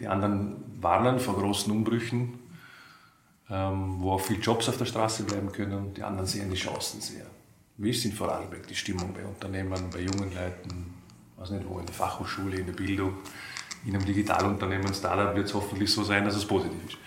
die 0.00 0.08
anderen 0.08 0.56
warnen 0.80 1.18
vor 1.18 1.36
großen 1.36 1.72
Umbrüchen, 1.72 2.38
ähm, 3.50 3.96
wo 4.00 4.12
auch 4.12 4.20
viele 4.20 4.40
Jobs 4.40 4.68
auf 4.68 4.78
der 4.78 4.86
Straße 4.86 5.24
bleiben 5.24 5.52
können. 5.52 5.94
Die 5.94 6.02
anderen 6.02 6.26
sehen 6.26 6.50
die 6.50 6.56
Chancen 6.56 7.00
sehr. 7.00 7.26
Wie 7.76 7.90
ist 7.90 8.04
in 8.04 8.12
Vorarlberg 8.12 8.66
die 8.66 8.74
Stimmung 8.74 9.12
bei 9.12 9.24
Unternehmen, 9.24 9.90
bei 9.92 10.00
jungen 10.00 10.32
Leuten, 10.32 10.94
weiß 11.36 11.50
nicht 11.50 11.68
wo, 11.68 11.78
in 11.78 11.86
der 11.86 11.94
Fachhochschule, 11.94 12.56
in 12.56 12.66
der 12.66 12.72
Bildung, 12.72 13.14
in 13.84 13.94
einem 13.94 14.04
Digitalunternehmen, 14.04 14.94
Startup 14.94 15.34
wird 15.34 15.46
es 15.46 15.54
hoffentlich 15.54 15.92
so 15.92 16.04
sein, 16.04 16.24
dass 16.24 16.36
es 16.36 16.46
positiv 16.46 16.78
ist. 16.88 16.98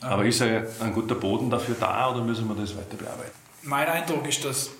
Aber 0.00 0.24
ist 0.24 0.40
ein, 0.42 0.92
guter 0.94 1.14
Boden 1.14 1.50
dafür 1.50 1.76
da 1.78 2.10
oder 2.10 2.24
müssen 2.24 2.48
wir 2.48 2.54
das 2.54 2.76
weiter 2.76 2.96
bearbeiten? 2.96 3.32
Mein 3.62 3.86
Eindruck 3.86 4.26
ist, 4.26 4.44
dass 4.44 4.70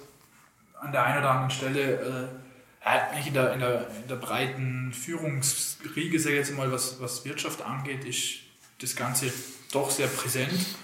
an 0.81 0.91
der 0.93 1.05
einen 1.05 1.19
oder 1.19 1.31
anderen 1.31 1.51
Stelle 1.51 1.93
äh, 1.93 2.42
eigentlich 2.85 3.29
in 3.29 3.35
der, 3.35 3.53
in, 3.53 3.61
der, 3.61 3.87
in 4.03 4.09
der 4.09 4.17
breiten 4.17 4.93
Führungsriege, 4.93 6.19
sage 6.19 6.37
ich 6.37 6.49
jetzt 6.49 6.57
mal, 6.57 6.71
was, 6.73 7.01
was 7.01 7.25
Wirtschaft 7.25 7.63
angeht, 7.63 8.05
ist 8.05 8.41
das 8.81 8.97
Ganze 8.97 9.33
doch 9.73 9.91
sehr 9.91 10.09
präsent. 10.09 10.77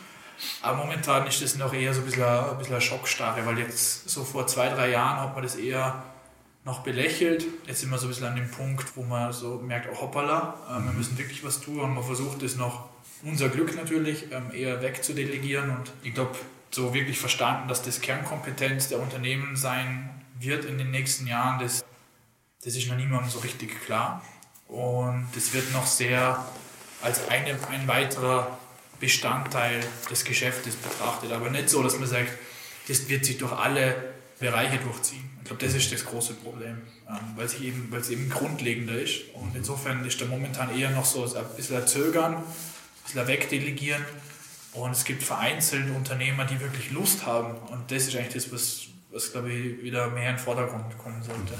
Aber 0.63 0.77
momentan 0.77 1.27
ist 1.27 1.43
das 1.43 1.57
noch 1.57 1.75
eher 1.75 1.93
so 1.93 2.01
ein 2.01 2.07
bisschen, 2.07 2.23
ein 2.23 2.59
bisschen 2.59 2.75
eine 2.75 2.81
Schockstarre, 2.81 3.45
weil 3.45 3.59
jetzt 3.59 4.09
so 4.09 4.23
vor 4.23 4.47
zwei, 4.47 4.69
drei 4.69 4.91
Jahren 4.91 5.21
hat 5.21 5.35
man 5.35 5.43
das 5.43 5.57
eher 5.57 6.05
noch 6.65 6.81
belächelt. 6.81 7.45
Jetzt 7.67 7.81
sind 7.81 7.91
wir 7.91 7.99
so 7.99 8.07
ein 8.07 8.11
bisschen 8.11 8.27
an 8.27 8.37
dem 8.37 8.51
Punkt, 8.51 8.97
wo 8.97 9.03
man 9.03 9.33
so 9.33 9.57
merkt, 9.57 9.89
oh 9.93 10.01
hoppala, 10.01 10.55
äh, 10.69 10.85
wir 10.85 10.93
müssen 10.93 11.19
wirklich 11.19 11.43
was 11.43 11.61
tun 11.61 11.81
und 11.81 11.95
man 11.95 12.05
versucht 12.05 12.43
es 12.43 12.57
noch 12.57 12.89
unser 13.25 13.49
Glück 13.49 13.75
natürlich, 13.75 14.31
ähm, 14.31 14.53
eher 14.53 14.81
wegzudelegieren. 14.83 15.71
Und 15.71 15.93
ich 16.05 16.15
glaube, 16.15 16.37
so 16.71 16.95
wirklich 16.95 17.19
verstanden, 17.19 17.69
dass 17.69 17.83
das 17.83 18.01
Kernkompetenz 18.01 18.89
der 18.89 19.01
Unternehmen 19.01 19.57
sein 19.57 20.11
wird 20.39 20.65
in 20.65 20.79
den 20.79 20.91
nächsten 20.91 21.27
Jahren, 21.27 21.59
das, 21.59 21.85
das 22.69 22.77
ist 22.77 22.87
noch 22.87 22.97
niemandem 22.97 23.31
so 23.31 23.39
richtig 23.39 23.83
klar. 23.87 24.23
Und 24.69 25.27
das 25.35 25.55
wird 25.55 25.73
noch 25.73 25.87
sehr 25.87 26.45
als 27.01 27.27
eine, 27.29 27.57
ein 27.71 27.89
weiterer 27.89 28.59
Bestandteil 29.01 29.81
des 30.11 30.23
Geschäftes 30.23 30.77
betrachtet. 30.77 31.33
Aber 31.33 31.49
nicht 31.49 31.71
so, 31.71 31.83
dass 31.83 31.99
man 31.99 32.07
sagt, 32.07 32.29
das 32.87 33.09
wird 33.09 33.25
sich 33.25 33.39
durch 33.39 33.53
alle 33.53 34.13
Bereiche 34.39 34.77
durchziehen. 34.81 35.31
Ich 35.39 35.49
glaube, 35.49 35.65
das 35.65 35.75
ist 35.75 35.91
das 35.91 36.05
große 36.05 36.35
Problem, 36.35 36.83
ähm, 37.09 37.17
weil, 37.37 37.47
es 37.47 37.59
eben, 37.59 37.91
eben 38.11 38.29
grundlegender 38.29 39.01
ist. 39.01 39.33
Und 39.33 39.57
insofern 39.57 40.05
ist 40.05 40.21
da 40.21 40.27
momentan 40.27 40.79
eher 40.79 40.91
noch 40.91 41.07
so 41.07 41.25
ein 41.25 41.45
bisschen 41.57 41.79
ein 41.79 41.87
Zögern 41.87 42.43
bisschen 43.03 43.27
wegdelegieren. 43.27 44.05
Und 44.75 44.91
es 44.91 45.05
gibt 45.05 45.23
vereinzelte 45.23 45.91
Unternehmer, 45.95 46.45
die 46.45 46.61
wirklich 46.61 46.91
Lust 46.91 47.25
haben. 47.25 47.57
Und 47.73 47.91
das 47.91 48.09
ist 48.09 48.17
eigentlich 48.17 48.35
das, 48.35 48.53
was, 48.53 48.81
was 49.11 49.33
glaube 49.33 49.51
ich, 49.51 49.83
wieder 49.83 50.11
mehr 50.11 50.29
in 50.29 50.37
den 50.37 50.45
Vordergrund 50.45 50.99
kommen 50.99 51.23
sollte. 51.23 51.55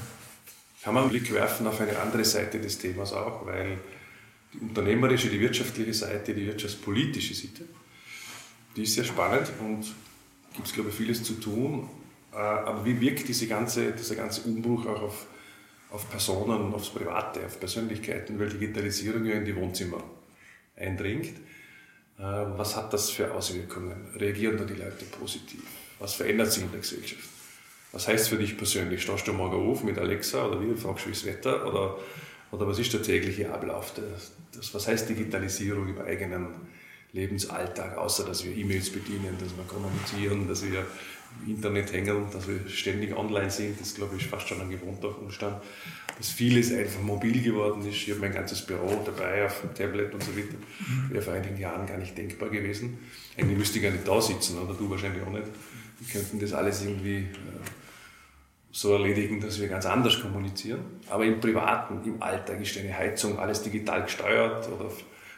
Kann 0.83 0.95
man 0.95 1.05
einen 1.05 1.11
Blick 1.11 1.33
werfen 1.33 1.67
auf 1.67 1.81
eine 1.81 1.99
andere 1.99 2.25
Seite 2.25 2.61
des 2.61 2.79
Themas 2.79 3.13
auch, 3.13 3.45
weil 3.47 3.79
die 4.53 4.59
unternehmerische, 4.59 5.29
die 5.29 5.41
wirtschaftliche 5.41 5.93
Seite, 5.93 6.35
die 6.35 6.47
wirtschaftspolitische 6.47 7.35
Seite, 7.35 7.65
die 8.77 8.83
ist 8.83 8.95
sehr 8.95 9.05
spannend 9.05 9.51
und 9.61 9.93
gibt 10.55 10.69
es, 10.69 10.73
glaube 10.73 10.91
ich, 10.91 10.95
vieles 10.95 11.23
zu 11.23 11.35
tun. 11.35 11.89
Äh, 12.33 12.37
aber 12.37 12.85
wie 12.85 13.01
wirkt 13.01 13.29
diese 13.29 13.47
ganze, 13.47 13.93
dieser 13.93 14.15
ganze 14.15 14.43
Umbruch 14.43 14.87
auch 14.87 15.03
auf, 15.03 15.27
auf 15.91 16.09
Personen, 16.11 16.73
aufs 16.73 16.91
Private, 16.91 17.45
auf 17.45 17.59
Persönlichkeiten, 17.59 18.39
weil 18.39 18.49
Digitalisierung 18.49 19.25
ja 19.25 19.35
in 19.35 19.45
die 19.45 19.57
Wohnzimmer 19.57 20.03
eindringt. 20.77 21.37
Äh, 22.19 22.23
was 22.23 22.77
hat 22.77 22.93
das 22.93 23.11
für 23.11 23.33
Auswirkungen? 23.33 24.13
Reagieren 24.15 24.57
da 24.57 24.65
die 24.65 24.75
Leute 24.75 25.05
positiv? 25.19 25.63
Was 25.99 26.15
verändert 26.15 26.53
sich 26.53 26.63
in 26.63 26.71
der 26.71 26.81
Gesellschaft? 26.81 27.38
Was 27.93 28.09
heißt 28.09 28.29
für 28.29 28.37
dich 28.37 28.57
persönlich? 28.57 29.03
Stehst 29.03 29.27
du 29.27 29.33
morgen 29.33 29.57
auf 29.57 29.83
mit 29.83 29.99
Alexa 29.99 30.47
oder 30.47 30.61
wie? 30.61 30.75
Fragst 30.77 31.05
du, 31.05 31.09
wie 31.09 31.15
das 31.15 31.25
Wetter? 31.25 31.67
Oder, 31.67 31.99
oder 32.51 32.67
was 32.67 32.79
ist 32.79 32.93
der 32.93 33.03
tägliche 33.03 33.53
Ablauf? 33.53 33.95
Das, 33.95 34.33
das, 34.55 34.75
was 34.75 34.89
heißt 34.89 35.09
Digitalisierung 35.09 35.89
im 35.89 36.01
eigenen 36.01 36.49
Lebensalltag, 37.13 37.97
außer 37.97 38.25
dass 38.27 38.45
wir 38.45 38.55
E-Mails 38.55 38.91
bedienen, 38.91 39.37
dass 39.41 39.57
wir 39.57 39.65
kommunizieren, 39.65 40.47
dass 40.47 40.65
wir 40.65 40.85
im 41.47 41.55
Internet 41.55 41.93
hängen, 41.93 42.27
dass 42.31 42.47
wir 42.47 42.61
ständig 42.69 43.17
online 43.17 43.51
sind? 43.51 43.81
Das, 43.81 43.95
glaube 43.95 44.17
ich, 44.17 44.23
ist 44.23 44.31
fast 44.31 44.49
schon 44.49 44.61
ein 44.61 44.71
gewohnter 44.71 45.19
Umstand 45.19 45.63
dass 46.19 46.31
vieles 46.31 46.73
einfach 46.73 47.01
mobil 47.01 47.41
geworden 47.41 47.81
ist. 47.89 47.95
Ich 47.95 48.11
habe 48.11 48.21
mein 48.21 48.33
ganzes 48.33 48.63
Büro 48.63 49.03
dabei 49.05 49.47
auf 49.47 49.61
dem 49.61 49.73
Tablet 49.73 50.13
und 50.13 50.23
so 50.23 50.37
weiter. 50.37 50.57
Mhm. 50.81 51.11
Wäre 51.15 51.23
vor 51.23 51.33
einigen 51.33 51.57
Jahren 51.57 51.87
gar 51.87 51.97
nicht 51.97 52.19
denkbar 52.19 52.51
gewesen. 52.51 52.99
Eigentlich 53.37 53.57
müsste 53.57 53.79
ich 53.79 53.85
gar 53.85 53.93
nicht 53.93 54.07
da 54.07 54.21
sitzen, 54.21 54.59
oder 54.59 54.75
du 54.75 54.91
wahrscheinlich 54.91 55.23
auch 55.23 55.31
nicht. 55.31 55.47
Wir 56.01 56.13
könnten 56.13 56.41
das 56.41 56.53
alles 56.53 56.83
irgendwie 56.83 57.19
äh, 57.19 57.27
so 58.81 58.93
erledigen, 58.93 59.41
dass 59.41 59.61
wir 59.61 59.69
ganz 59.69 59.87
anders 59.87 60.21
kommunizieren. 60.21 60.81
Aber 61.09 61.25
im 61.25 61.41
Privaten, 61.41 62.01
im 62.05 62.23
Alltag 62.23 62.61
ist 62.61 62.77
deine 62.77 62.97
Heizung 62.97 63.39
alles 63.39 63.63
digital 63.63 64.03
gesteuert 64.05 64.69
oder 64.69 64.91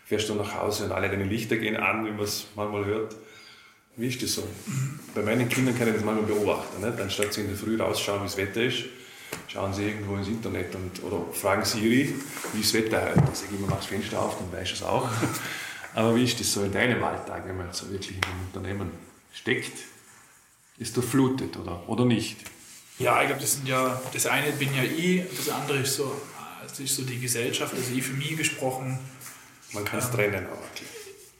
fährst 0.04 0.28
du 0.28 0.34
nach 0.34 0.54
Hause 0.54 0.84
und 0.84 0.92
alle 0.92 1.08
deine 1.08 1.24
Lichter 1.24 1.56
gehen 1.56 1.76
an, 1.76 2.04
wie 2.04 2.10
man 2.10 2.20
es 2.20 2.48
manchmal 2.54 2.84
hört. 2.84 3.16
Wie 3.96 4.08
ist 4.08 4.22
das 4.22 4.34
so? 4.34 4.42
Mhm. 4.42 5.00
Bei 5.14 5.22
meinen 5.22 5.48
Kindern 5.48 5.76
kann 5.76 5.88
ich 5.88 5.94
das 5.94 6.04
manchmal 6.04 6.26
beobachten. 6.26 6.82
Ne? 6.82 6.92
Dann 6.96 7.10
statt 7.10 7.32
sie 7.32 7.42
in 7.42 7.48
der 7.48 7.56
Früh 7.56 7.80
rausschauen, 7.80 8.20
wie 8.20 8.24
das 8.24 8.36
Wetter 8.36 8.62
ist, 8.62 8.84
schauen 9.48 9.72
Sie 9.72 9.84
irgendwo 9.84 10.16
ins 10.16 10.28
Internet 10.28 10.74
und, 10.74 11.02
oder 11.02 11.32
fragen 11.32 11.64
Siri, 11.64 12.14
wie 12.52 12.60
ist 12.60 12.74
das 12.74 12.82
Wetter 12.82 13.02
heute? 13.02 13.22
Ich 13.32 13.38
sage 13.38 13.56
immer, 13.56 13.68
mach 13.68 13.76
das 13.76 13.86
Fenster 13.86 14.20
auf, 14.20 14.36
dann 14.38 14.52
weißt 14.52 14.72
du 14.72 14.74
es 14.74 14.82
auch. 14.82 15.08
Aber 15.94 16.14
wie 16.14 16.24
ist 16.24 16.38
das 16.38 16.52
so 16.52 16.62
in 16.62 16.72
deinem 16.72 17.02
Alltag, 17.02 17.44
wenn 17.46 17.56
man 17.56 17.72
so 17.72 17.90
wirklich 17.90 18.16
in 18.16 18.22
einem 18.22 18.46
Unternehmen 18.52 18.90
steckt? 19.32 19.72
Ist 20.78 20.96
durchflutet 20.96 21.56
oder, 21.56 21.88
oder 21.88 22.04
nicht? 22.04 22.38
Ja, 23.00 23.20
ich 23.20 23.26
glaube, 23.28 23.40
das 23.40 23.52
sind 23.52 23.66
ja, 23.66 24.00
das 24.12 24.26
eine 24.26 24.52
bin 24.52 24.74
ja 24.74 24.82
ich, 24.82 25.24
das 25.36 25.48
andere 25.48 25.78
ist 25.78 25.96
so, 25.96 26.20
das 26.62 26.78
ist 26.78 26.94
so 26.94 27.02
die 27.02 27.18
Gesellschaft, 27.18 27.74
also 27.74 27.92
ich 27.92 28.02
für 28.02 28.14
mich 28.14 28.36
gesprochen. 28.36 28.98
Man 29.72 29.84
kann 29.84 29.98
es 29.98 30.06
ähm, 30.06 30.12
trennen, 30.12 30.46
aber. 30.46 30.62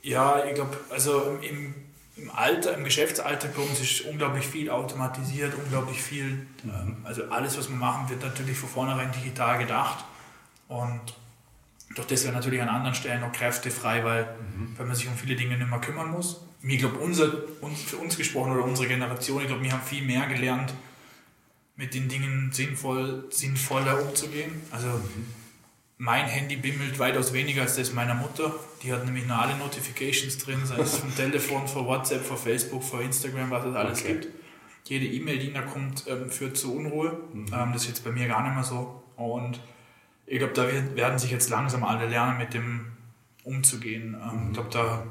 Ja, 0.03 0.44
ich 0.46 0.55
glaube, 0.55 0.79
also 0.90 1.38
im 1.42 1.75
im 2.23 2.31
Alter, 2.31 2.75
im 2.77 2.85
Geschäftsalltag 2.85 3.55
bei 3.55 3.62
uns 3.62 3.81
ist 3.81 4.03
unglaublich 4.03 4.46
viel 4.46 4.70
automatisiert, 4.70 5.55
unglaublich 5.55 6.03
viel, 6.03 6.46
ähm, 6.64 6.96
also 7.05 7.25
alles, 7.31 7.57
was 7.57 7.68
wir 7.68 7.77
machen, 7.77 8.09
wird 8.11 8.23
natürlich 8.23 8.57
von 8.57 8.68
vornherein 8.68 9.11
digital 9.12 9.59
gedacht 9.59 10.05
und 10.68 11.01
durch 11.94 12.07
das 12.07 12.25
werden 12.25 12.37
natürlich 12.37 12.62
an 12.62 12.68
anderen 12.68 12.94
Stellen 12.94 13.20
noch 13.20 13.33
Kräfte 13.33 13.70
frei, 13.70 14.05
weil, 14.05 14.25
mhm. 14.25 14.75
weil 14.77 14.87
man 14.87 14.94
sich 14.94 15.09
um 15.09 15.16
viele 15.16 15.35
Dinge 15.35 15.57
nicht 15.57 15.68
mehr 15.68 15.81
kümmern 15.81 16.11
muss. 16.11 16.40
Ich 16.62 16.79
glaube, 16.79 16.99
unser, 16.99 17.33
uns, 17.62 17.83
für 17.83 17.96
uns 17.96 18.16
gesprochen 18.16 18.53
oder 18.53 18.64
unsere 18.64 18.87
Generation, 18.87 19.40
ich 19.40 19.49
glaube, 19.49 19.62
wir 19.62 19.73
haben 19.73 19.83
viel 19.83 20.05
mehr 20.05 20.27
gelernt, 20.27 20.73
mit 21.81 21.95
den 21.95 22.09
Dingen 22.09 22.51
sinnvoll, 22.53 23.25
sinnvoller 23.31 24.01
umzugehen. 24.01 24.53
Also 24.71 24.87
mhm 24.87 25.40
mein 26.01 26.25
Handy 26.25 26.57
bimmelt 26.57 26.99
weitaus 26.99 27.35
weniger 27.35 27.61
als 27.61 27.77
das 27.77 27.93
meiner 27.93 28.14
Mutter. 28.14 28.55
Die 28.83 28.90
hat 28.90 29.05
nämlich 29.05 29.27
noch 29.27 29.37
alle 29.37 29.55
Notifications 29.59 30.38
drin, 30.38 30.64
sei 30.64 30.79
es 30.79 30.97
vom 30.97 31.14
Telefon, 31.14 31.69
von 31.69 31.85
WhatsApp, 31.85 32.25
von 32.25 32.38
Facebook, 32.38 32.83
von 32.83 33.03
Instagram, 33.03 33.51
was 33.51 33.66
es 33.66 33.77
alles 33.77 34.01
okay. 34.01 34.12
gibt. 34.14 34.29
Jede 34.87 35.05
E-Mail, 35.05 35.38
die 35.38 35.53
da 35.53 35.61
kommt, 35.61 36.07
ähm, 36.09 36.31
führt 36.31 36.57
zu 36.57 36.75
Unruhe. 36.75 37.21
Mhm. 37.35 37.47
Ähm, 37.53 37.73
das 37.75 37.83
ist 37.83 37.88
jetzt 37.88 38.05
bei 38.05 38.12
mir 38.12 38.29
gar 38.29 38.43
nicht 38.43 38.55
mehr 38.55 38.64
so. 38.64 39.03
Und 39.16 39.61
ich 40.25 40.38
glaube, 40.38 40.55
da 40.55 40.66
werden 40.97 41.19
sich 41.19 41.31
jetzt 41.31 41.51
langsam 41.51 41.85
alle 41.85 42.09
lernen, 42.09 42.38
mit 42.38 42.55
dem 42.55 42.93
umzugehen. 43.45 44.12
Mhm. 44.12 44.47
Ich 44.47 44.53
glaube, 44.55 44.71
da 44.73 45.07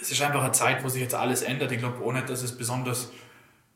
es 0.00 0.10
ist 0.10 0.22
einfach 0.22 0.42
eine 0.42 0.52
Zeit, 0.52 0.82
wo 0.82 0.88
sich 0.88 1.02
jetzt 1.02 1.14
alles 1.14 1.42
ändert. 1.42 1.70
Ich 1.70 1.80
glaube 1.80 2.02
auch 2.02 2.12
nicht, 2.12 2.30
dass 2.30 2.42
es 2.42 2.56
besonders 2.56 3.12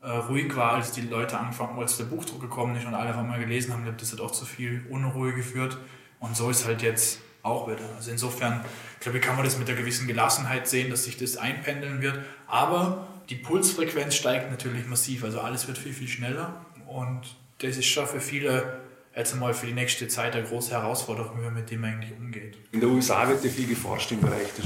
ruhig 0.07 0.55
war, 0.55 0.73
als 0.73 0.91
die 0.91 1.01
Leute 1.01 1.37
anfangen, 1.37 1.79
als 1.79 1.97
der 1.97 2.05
Buchdruck 2.05 2.41
gekommen 2.41 2.75
ist 2.75 2.85
und 2.85 2.93
alle 2.93 3.11
auf 3.11 3.17
einmal 3.17 3.39
gelesen 3.39 3.73
haben. 3.73 3.85
Das 3.97 4.11
hat 4.11 4.19
auch 4.19 4.31
zu 4.31 4.45
viel 4.45 4.85
Unruhe 4.89 5.33
geführt. 5.33 5.77
Und 6.19 6.35
so 6.35 6.49
ist 6.49 6.65
halt 6.65 6.81
jetzt 6.81 7.19
auch 7.41 7.67
wieder. 7.67 7.83
Also 7.95 8.11
insofern, 8.11 8.63
glaube 8.99 9.17
ich, 9.17 9.23
kann 9.23 9.35
man 9.35 9.45
das 9.45 9.57
mit 9.57 9.67
einer 9.69 9.77
gewissen 9.77 10.07
Gelassenheit 10.07 10.67
sehen, 10.67 10.89
dass 10.89 11.05
sich 11.05 11.17
das 11.17 11.37
einpendeln 11.37 12.01
wird. 12.01 12.19
Aber 12.47 13.07
die 13.29 13.35
Pulsfrequenz 13.35 14.15
steigt 14.15 14.51
natürlich 14.51 14.87
massiv. 14.87 15.23
Also 15.23 15.41
alles 15.41 15.67
wird 15.67 15.77
viel, 15.77 15.93
viel 15.93 16.07
schneller. 16.07 16.65
Und 16.87 17.21
das 17.59 17.77
ist 17.77 17.85
schon 17.85 18.07
für 18.07 18.19
viele 18.19 18.81
jetzt 19.15 19.33
einmal 19.33 19.53
für 19.53 19.67
die 19.67 19.73
nächste 19.73 20.07
Zeit 20.07 20.35
eine 20.35 20.45
große 20.45 20.71
Herausforderung, 20.71 21.53
mit 21.53 21.69
der 21.69 21.77
man 21.77 21.93
eigentlich 21.93 22.11
umgeht. 22.17 22.57
In 22.71 22.79
den 22.79 22.89
USA 22.89 23.27
wird 23.27 23.43
ja 23.43 23.49
viel 23.49 23.67
geforscht 23.67 24.11
im 24.11 24.21
Bereich 24.21 24.53
des 24.55 24.65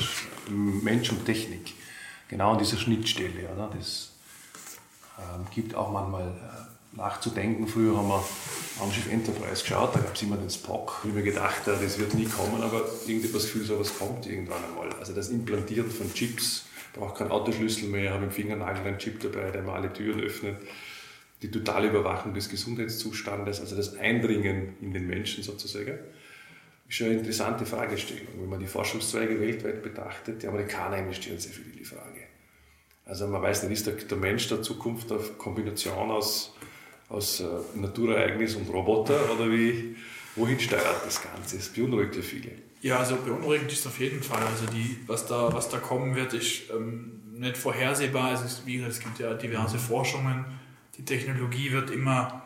Mensch 0.50 1.10
und 1.10 1.26
Technik. 1.26 1.74
genau 2.28 2.54
an 2.54 2.60
dieser 2.60 2.78
Schnittstelle. 2.78 3.50
Oder? 3.54 3.70
Das 3.78 4.14
ähm, 5.20 5.46
gibt 5.54 5.76
auch 5.76 5.92
manchmal 5.92 6.28
äh, 6.28 6.98
nachzudenken. 6.98 7.68
Früher 7.68 7.98
haben 7.98 8.08
wir 8.08 8.24
am 8.82 8.92
Schiff 8.92 9.12
Enterprise 9.12 9.64
geschaut, 9.64 9.96
da 9.96 10.00
gab 10.00 10.16
es 10.16 10.22
immer 10.22 10.38
den 10.38 10.50
Spock. 10.50 11.00
Ich 11.04 11.10
habe 11.10 11.20
mir 11.20 11.24
gedacht, 11.24 11.62
das 11.66 11.98
wird 11.98 12.14
nie 12.14 12.26
kommen, 12.26 12.62
aber 12.62 12.84
irgendwie 13.08 13.28
das 13.32 13.44
Gefühl, 13.44 13.66
so 13.66 13.80
was 13.80 13.98
kommt 13.98 14.26
irgendwann 14.28 14.64
einmal. 14.64 14.90
Also 15.00 15.14
das 15.14 15.30
Implantieren 15.30 15.90
von 15.90 16.14
Chips, 16.14 16.66
braucht 16.94 17.18
keinen 17.18 17.32
Autoschlüssel 17.32 17.90
mehr, 17.90 18.14
habe 18.14 18.26
im 18.26 18.32
Fingernagel 18.32 18.86
einen 18.86 18.98
Chip 18.98 19.20
dabei, 19.20 19.52
der 19.52 19.62
mal 19.62 19.76
alle 19.76 19.94
Türen 19.94 20.20
öffnet. 20.20 20.58
Die 21.42 21.52
totale 21.52 21.90
Überwachung 21.90 22.34
des 22.34 22.50
Gesundheitszustandes, 22.50 23.60
also 23.60 23.76
das 23.76 23.96
Eindringen 23.98 24.76
in 24.82 24.94
den 24.94 25.08
Menschen 25.08 25.44
sozusagen 25.44 26.00
ist 26.90 27.02
eine 27.02 27.16
interessante 27.16 27.66
Fragestellung. 27.66 28.34
Wenn 28.40 28.50
man 28.50 28.60
die 28.60 28.68
Forschungszweige 28.68 29.40
weltweit 29.40 29.84
betrachtet, 29.84 30.42
die 30.42 30.48
Amerikaner 30.48 30.98
investieren 30.98 31.38
sehr 31.38 31.52
viel 31.52 31.66
in 31.66 31.78
die 31.78 31.86
Frage. 31.86 32.22
Also 33.08 33.28
man 33.28 33.42
weiß 33.42 33.64
nicht, 33.64 33.74
ist 33.74 33.88
der, 33.88 33.94
der 33.94 34.18
Mensch 34.18 34.48
der 34.50 34.62
Zukunft 34.62 35.12
eine 35.12 35.22
Kombination 35.38 36.12
aus, 36.12 36.54
aus 37.10 37.40
äh, 37.40 37.46
Naturereignis 37.76 38.56
und 38.56 38.70
Roboter 38.70 39.32
oder 39.34 39.50
wie, 39.50 39.96
wohin 40.36 40.60
steuert 40.60 41.06
das 41.06 41.22
Ganze? 41.22 41.58
Das 41.58 41.70
beunruhigt 41.70 42.16
ja 42.16 42.22
viele. 42.22 42.52
Ja, 42.82 43.00
also 43.00 43.16
beunruhigend 43.16 43.72
ist 43.72 43.80
es 43.80 43.88
auf 43.88 44.00
jeden 44.00 44.22
Fall. 44.22 44.44
Also 44.44 44.66
die, 44.68 45.00
was, 45.08 45.26
da, 45.26 45.52
was 45.54 45.70
da 45.70 45.78
kommen 45.78 46.16
wird, 46.16 46.34
ist 46.34 46.70
ähm, 46.70 47.22
nicht 47.34 47.58
vorhersehbar. 47.58 48.34
Es, 48.34 48.64
wie 48.66 48.76
gesagt, 48.76 48.94
es 48.94 49.00
gibt 49.00 49.20
ja 49.20 49.34
diverse 49.34 49.80
Forschungen. 49.80 50.46
Die 50.98 51.06
Technologie 51.06 51.72
wird 51.72 51.90
immer 51.90 52.44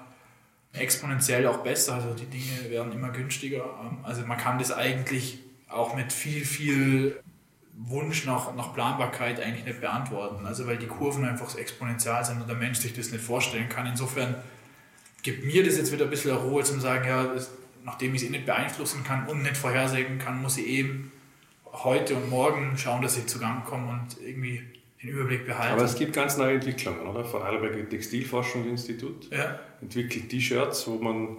exponentiell 0.74 1.48
auch 1.48 1.58
besser. 1.58 1.96
Also 1.96 2.14
die 2.14 2.26
Dinge 2.26 2.70
werden 2.70 2.94
immer 2.94 3.10
günstiger. 3.10 3.66
Ähm, 3.82 3.98
also 4.04 4.22
man 4.26 4.38
kann 4.38 4.60
das 4.60 4.72
eigentlich 4.72 5.40
auch 5.68 5.96
mit 5.96 6.14
viel, 6.14 6.46
viel 6.46 7.20
Wunsch 7.74 8.26
nach, 8.26 8.54
nach 8.56 8.74
Planbarkeit 8.74 9.40
eigentlich 9.40 9.66
nicht 9.66 9.82
beantworten. 9.82 10.46
Also 10.46 10.68
weil 10.68 10.78
die 10.78 10.88
Kurven 10.88 11.26
einfach 11.26 11.56
exponentiell 11.58 12.24
sind 12.24 12.42
und 12.42 12.48
der 12.48 12.56
Mensch 12.56 12.80
sich 12.80 12.94
das 12.94 13.12
nicht 13.12 13.24
vorstellen 13.24 13.70
kann. 13.70 13.88
Insofern 13.88 14.36
gibt 15.24 15.46
mir 15.46 15.64
das 15.64 15.78
jetzt 15.78 15.92
wieder 15.92 16.06
ein 16.06 16.10
bisschen 16.10 16.36
Ruhe 16.36 16.64
zum 16.64 16.80
sagen, 16.80 17.08
ja, 17.08 17.24
das, 17.24 17.52
nachdem 17.84 18.14
ich 18.14 18.22
es 18.22 18.28
eh 18.28 18.32
nicht 18.32 18.46
beeinflussen 18.46 19.04
kann 19.04 19.28
und 19.28 19.44
nicht 19.44 19.58
vorhersehen 19.58 20.20
kann, 20.20 20.42
muss 20.42 20.58
ich 20.58 20.68
eben 20.68 21.12
heute 21.66 22.16
und 22.16 22.30
morgen 22.30 22.78
schauen, 22.78 23.02
dass 23.02 23.18
ich 23.18 23.28
zusammenkomme 23.28 23.90
und 23.90 24.22
irgendwie 24.22 24.62
den 25.02 25.10
Überblick 25.10 25.46
behalten. 25.46 25.74
Aber 25.74 25.84
es 25.84 25.96
gibt 25.96 26.14
ganz 26.14 26.38
neue 26.38 26.56
Entwicklungen, 26.56 27.08
oder? 27.08 27.24
Vorarlberger 27.24 27.88
Textilforschungsinstitut 27.90 29.32
ja. 29.32 29.60
entwickelt 29.82 30.30
T-Shirts, 30.30 30.88
wo 30.88 30.96
man 30.96 31.38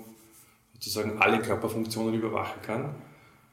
sozusagen 0.75 1.21
alle 1.21 1.41
Körperfunktionen 1.41 2.15
überwachen 2.15 2.61
kann. 2.63 2.95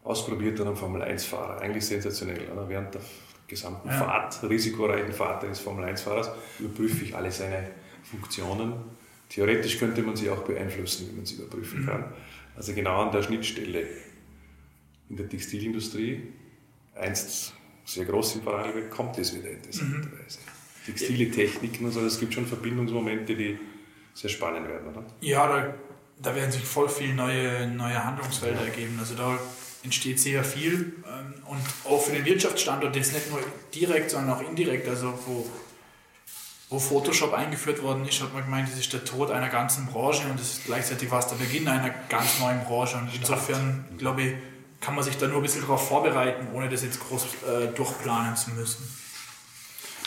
Ausprobiert 0.03 0.59
dann 0.59 0.67
am 0.67 0.77
Formel-1-Fahrer. 0.77 1.61
Eigentlich 1.61 1.85
sensationell, 1.85 2.49
oder? 2.51 2.67
Während 2.67 2.93
der 2.93 3.01
gesamten 3.47 3.89
ja. 3.89 3.97
Fahrt, 3.97 4.43
risikoreichen 4.43 5.11
Fahrt 5.11 5.43
eines 5.43 5.59
Formel-1-Fahrers, 5.59 6.31
überprüfe 6.59 7.03
ich 7.03 7.15
alle 7.15 7.31
seine 7.31 7.69
Funktionen. 8.03 8.73
Theoretisch 9.27 9.77
könnte 9.77 10.01
man 10.01 10.15
sie 10.15 10.29
auch 10.29 10.43
beeinflussen, 10.43 11.07
wenn 11.09 11.17
man 11.17 11.25
sie 11.25 11.35
überprüfen 11.35 11.85
kann. 11.85 12.05
Also 12.55 12.73
genau 12.73 13.01
an 13.01 13.11
der 13.11 13.23
Schnittstelle 13.23 13.87
in 15.09 15.17
der 15.17 15.27
Textilindustrie, 15.27 16.33
einst 16.95 17.53
sehr 17.85 18.05
groß 18.05 18.35
in 18.35 18.41
Vorarlberg, 18.43 18.91
kommt 18.91 19.17
das 19.17 19.35
wieder 19.35 19.49
interessanterweise. 19.49 20.39
Mhm. 20.39 20.85
Textile 20.85 21.31
Techniken 21.31 21.85
und 21.85 21.91
so, 21.91 22.01
es 22.01 22.19
gibt 22.19 22.33
schon 22.33 22.45
Verbindungsmomente, 22.45 23.35
die 23.35 23.59
sehr 24.13 24.29
spannend 24.29 24.67
werden, 24.67 24.87
oder? 24.87 25.05
Ja, 25.21 25.47
da, 25.47 25.73
da 26.21 26.35
werden 26.35 26.51
sich 26.51 26.63
voll 26.63 26.89
viele 26.89 27.13
neue, 27.13 27.67
neue 27.67 28.03
Handlungsfelder 28.03 28.61
ergeben. 28.61 28.97
Also 28.99 29.15
da 29.15 29.39
entsteht 29.83 30.19
sehr 30.19 30.43
viel 30.43 30.93
ähm, 31.07 31.33
und 31.45 31.61
auch 31.85 32.01
für 32.01 32.11
den 32.11 32.25
Wirtschaftsstandort 32.25 32.95
jetzt 32.95 33.13
nicht 33.13 33.29
nur 33.29 33.39
direkt, 33.73 34.11
sondern 34.11 34.35
auch 34.35 34.41
indirekt. 34.41 34.87
Also 34.87 35.17
wo, 35.25 35.49
wo 36.69 36.79
Photoshop 36.79 37.33
eingeführt 37.33 37.81
worden 37.81 38.07
ist, 38.07 38.21
hat 38.21 38.33
man 38.33 38.43
gemeint, 38.43 38.69
das 38.69 38.79
ist 38.79 38.91
der 38.91 39.05
Tod 39.05 39.31
einer 39.31 39.49
ganzen 39.49 39.87
Branche 39.87 40.27
und 40.29 40.39
das 40.39 40.53
ist 40.53 40.65
gleichzeitig 40.65 41.09
was 41.11 41.27
der 41.27 41.37
Beginn 41.37 41.67
einer 41.67 41.89
ganz 42.09 42.39
neuen 42.39 42.63
Branche. 42.65 42.97
Und 42.97 43.09
insofern, 43.15 43.85
glaube 43.97 44.21
ich, 44.21 44.33
kann 44.81 44.95
man 44.95 45.03
sich 45.03 45.17
da 45.17 45.27
nur 45.27 45.37
ein 45.37 45.43
bisschen 45.43 45.61
darauf 45.61 45.87
vorbereiten, 45.87 46.47
ohne 46.53 46.69
das 46.69 46.83
jetzt 46.83 46.99
groß 46.99 47.23
äh, 47.23 47.67
durchplanen 47.75 48.35
zu 48.35 48.51
müssen. 48.51 48.87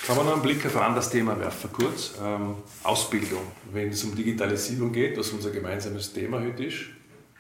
Kann 0.07 0.17
man 0.17 0.27
noch 0.27 0.33
einen 0.33 0.43
Blick 0.43 0.67
auf 0.67 0.77
ein 0.77 0.83
anderes 0.83 1.11
Thema 1.11 1.39
werfen, 1.39 1.71
kurz? 1.73 2.15
Ähm, 2.21 2.57
Ausbildung. 2.83 3.43
Wenn 3.71 3.91
es 3.91 4.03
um 4.03 4.17
Digitalisierung 4.17 4.93
geht, 4.93 5.17
was 5.17 5.31
unser 5.31 5.51
gemeinsames 5.51 6.13
Thema 6.13 6.41
heute 6.41 6.65
ist, 6.65 6.81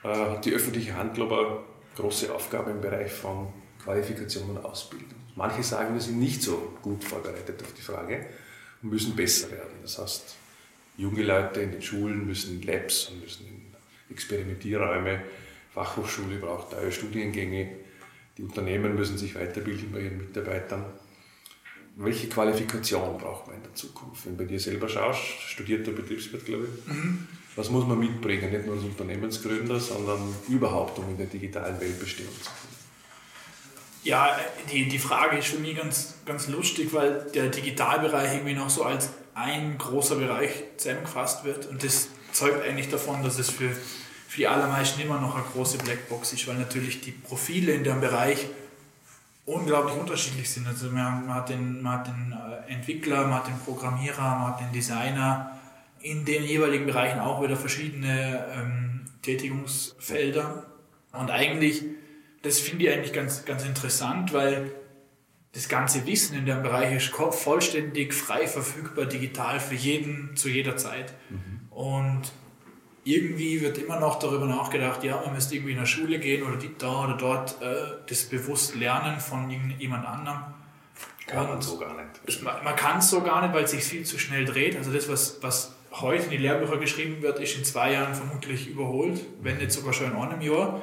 äh, 0.05 0.09
hat 0.09 0.45
die 0.45 0.53
öffentliche 0.53 0.95
Hand, 0.95 1.15
glaube 1.15 1.35
ich, 1.35 1.72
große 1.97 2.35
Aufgabe 2.35 2.71
im 2.71 2.81
Bereich 2.81 3.13
von 3.13 3.53
Qualifikation 3.83 4.51
und 4.51 4.65
Ausbildung. 4.65 5.09
Manche 5.35 5.63
sagen, 5.63 5.95
wir 5.95 6.01
sind 6.01 6.19
nicht 6.19 6.43
so 6.43 6.77
gut 6.83 7.03
vorbereitet 7.03 7.61
auf 7.63 7.73
die 7.73 7.83
Frage 7.83 8.27
und 8.83 8.91
müssen 8.91 9.17
besser 9.17 9.51
werden. 9.51 9.79
Das 9.83 9.99
heißt, 9.99 10.37
junge 10.97 11.23
Leute 11.23 11.61
in 11.61 11.73
den 11.73 11.83
Schulen 11.83 12.27
müssen 12.27 12.61
in 12.61 12.67
Labs 12.67 13.09
und 13.09 13.21
müssen 13.21 13.47
in 13.47 13.63
Experimentierräume 14.11 15.23
Fachhochschule 15.73 16.37
braucht 16.37 16.73
neue 16.73 16.93
Studiengänge, 16.93 17.77
die 18.37 18.43
Unternehmen 18.43 18.95
müssen 18.95 19.17
sich 19.17 19.35
weiterbilden 19.35 19.91
bei 19.91 20.01
ihren 20.01 20.19
Mitarbeitern. 20.19 20.85
Welche 21.97 22.29
Qualifikation 22.29 23.19
braucht 23.19 23.47
man 23.47 23.57
in 23.57 23.63
der 23.63 23.75
Zukunft? 23.75 24.25
Wenn 24.25 24.37
du 24.37 24.45
bei 24.45 24.49
dir 24.49 24.61
selber 24.61 24.89
schaust, 24.89 25.23
studierter 25.23 25.93
Betriebswirt, 25.93 26.45
glaube 26.45 26.67
ich, 26.67 26.93
mhm. 26.93 27.27
Was 27.57 27.71
muss 27.71 27.87
man 27.87 27.99
mitbringen, 27.99 28.51
nicht 28.51 28.67
nur 28.67 28.77
als 28.77 28.85
Unternehmensgründer, 28.85 29.79
sondern 29.79 30.35
überhaupt, 30.49 30.99
um 30.99 31.11
in 31.11 31.19
der 31.19 31.27
digitalen 31.27 31.81
Welt 31.81 31.99
bestehen 32.01 32.29
zu 32.41 32.51
können? 32.51 32.73
Ja, 34.05 34.37
die, 34.71 34.89
die 34.89 34.99
Frage 34.99 35.39
ist 35.39 35.49
für 35.49 35.59
mich 35.59 35.77
ganz, 35.77 36.15
ganz 36.25 36.49
lustig, 36.49 36.93
weil 36.93 37.27
der 37.35 37.49
Digitalbereich 37.49 38.35
irgendwie 38.35 38.55
noch 38.55 38.71
so 38.71 38.85
als 38.85 39.11
ein 39.35 39.79
großer 39.79 40.17
Bereich 40.17 40.51
zusammengefasst 40.77 41.45
wird 41.45 41.67
und 41.67 41.85
das 41.85 42.09
zeugt 42.33 42.67
eigentlich 42.67 42.91
davon, 42.91 43.23
dass 43.23 43.39
es 43.39 43.51
für 43.51 43.71
für 44.33 44.39
die 44.39 44.49
allermeisten 44.49 44.99
immer 45.03 45.21
noch 45.21 45.35
eine 45.35 45.45
große 45.45 45.77
Blackbox 45.77 46.33
ist, 46.33 46.49
weil 46.49 46.55
natürlich 46.55 47.03
die 47.03 47.11
Profile 47.11 47.75
in 47.75 47.85
dem 47.85 48.01
Bereich 48.01 48.47
unglaublich 49.45 49.95
unterschiedlich 49.95 50.49
sind. 50.49 50.67
Also 50.67 50.89
man 50.89 51.29
hat 51.35 51.51
den, 51.51 51.83
man 51.83 51.99
hat 51.99 52.07
den 52.07 52.33
äh, 52.33 52.73
Entwickler, 52.73 53.27
man 53.27 53.35
hat 53.35 53.49
den 53.49 53.59
Programmierer, 53.59 54.23
man 54.23 54.47
hat 54.47 54.61
den 54.61 54.73
Designer, 54.73 55.61
in 56.03 56.25
den 56.25 56.45
jeweiligen 56.45 56.87
Bereichen 56.87 57.21
auch 57.21 57.43
wieder 57.43 57.57
verschiedene 57.57 58.47
ähm, 58.55 59.05
Tätigungsfelder. 59.23 60.67
Und 61.13 61.31
eigentlich, 61.31 61.83
das 62.43 62.59
finde 62.59 62.85
ich 62.85 62.93
eigentlich 62.93 63.13
ganz, 63.13 63.45
ganz 63.45 63.65
interessant, 63.65 64.33
weil 64.33 64.73
das 65.53 65.69
ganze 65.69 66.07
Wissen 66.07 66.37
in 66.37 66.47
dem 66.47 66.63
Bereich 66.63 66.97
ist 66.97 67.11
vollständig 67.11 68.15
frei 68.15 68.47
verfügbar, 68.47 69.05
digital 69.07 69.61
für 69.61 69.75
jeden 69.75 70.35
zu 70.37 70.49
jeder 70.49 70.77
Zeit. 70.77 71.13
Mhm. 71.29 71.61
Und 71.71 72.23
irgendwie 73.05 73.61
wird 73.61 73.79
immer 73.79 73.99
noch 73.99 74.19
darüber 74.19 74.47
nachgedacht, 74.47 75.05
ja, 75.05 75.21
man 75.25 75.35
müsste 75.35 75.57
irgendwie 75.57 75.73
in 75.73 75.79
der 75.79 75.87
Schule 75.87 76.19
gehen 76.19 76.43
oder 76.43 76.57
die, 76.57 76.71
da 76.79 77.05
oder 77.05 77.17
dort 77.17 77.61
äh, 77.61 77.75
das 78.09 78.25
bewusst 78.25 78.77
lernen 78.77 79.21
von 79.21 79.51
jemand 79.79 80.07
anderem. 80.07 80.43
Kann 81.27 81.49
man 81.49 81.63
so 81.63 81.79
gar 81.79 81.95
nicht. 81.95 82.43
Man, 82.43 82.65
man 82.65 82.77
kann 82.77 82.99
es 82.99 83.11
so 83.11 83.23
gar 83.23 83.43
nicht, 83.43 83.55
weil 83.55 83.65
es 83.65 83.71
sich 83.71 83.85
viel 83.85 84.05
zu 84.05 84.19
schnell 84.19 84.45
dreht. 84.45 84.77
Also 84.77 84.93
das, 84.93 85.09
was, 85.09 85.39
was 85.43 85.75
heute 86.01 86.25
in 86.25 86.31
die 86.31 86.37
Lehrbücher 86.39 86.79
geschrieben 86.79 87.23
wird, 87.23 87.39
ist 87.39 87.57
in 87.57 87.65
zwei 87.65 87.93
Jahren 87.93 88.15
vermutlich 88.15 88.69
überholt, 88.69 89.21
wenn 89.43 89.59
nicht 89.59 89.73
sogar 89.73 89.93
schon 89.93 90.11
in 90.11 90.17
einem 90.17 90.41
Jahr. 90.41 90.81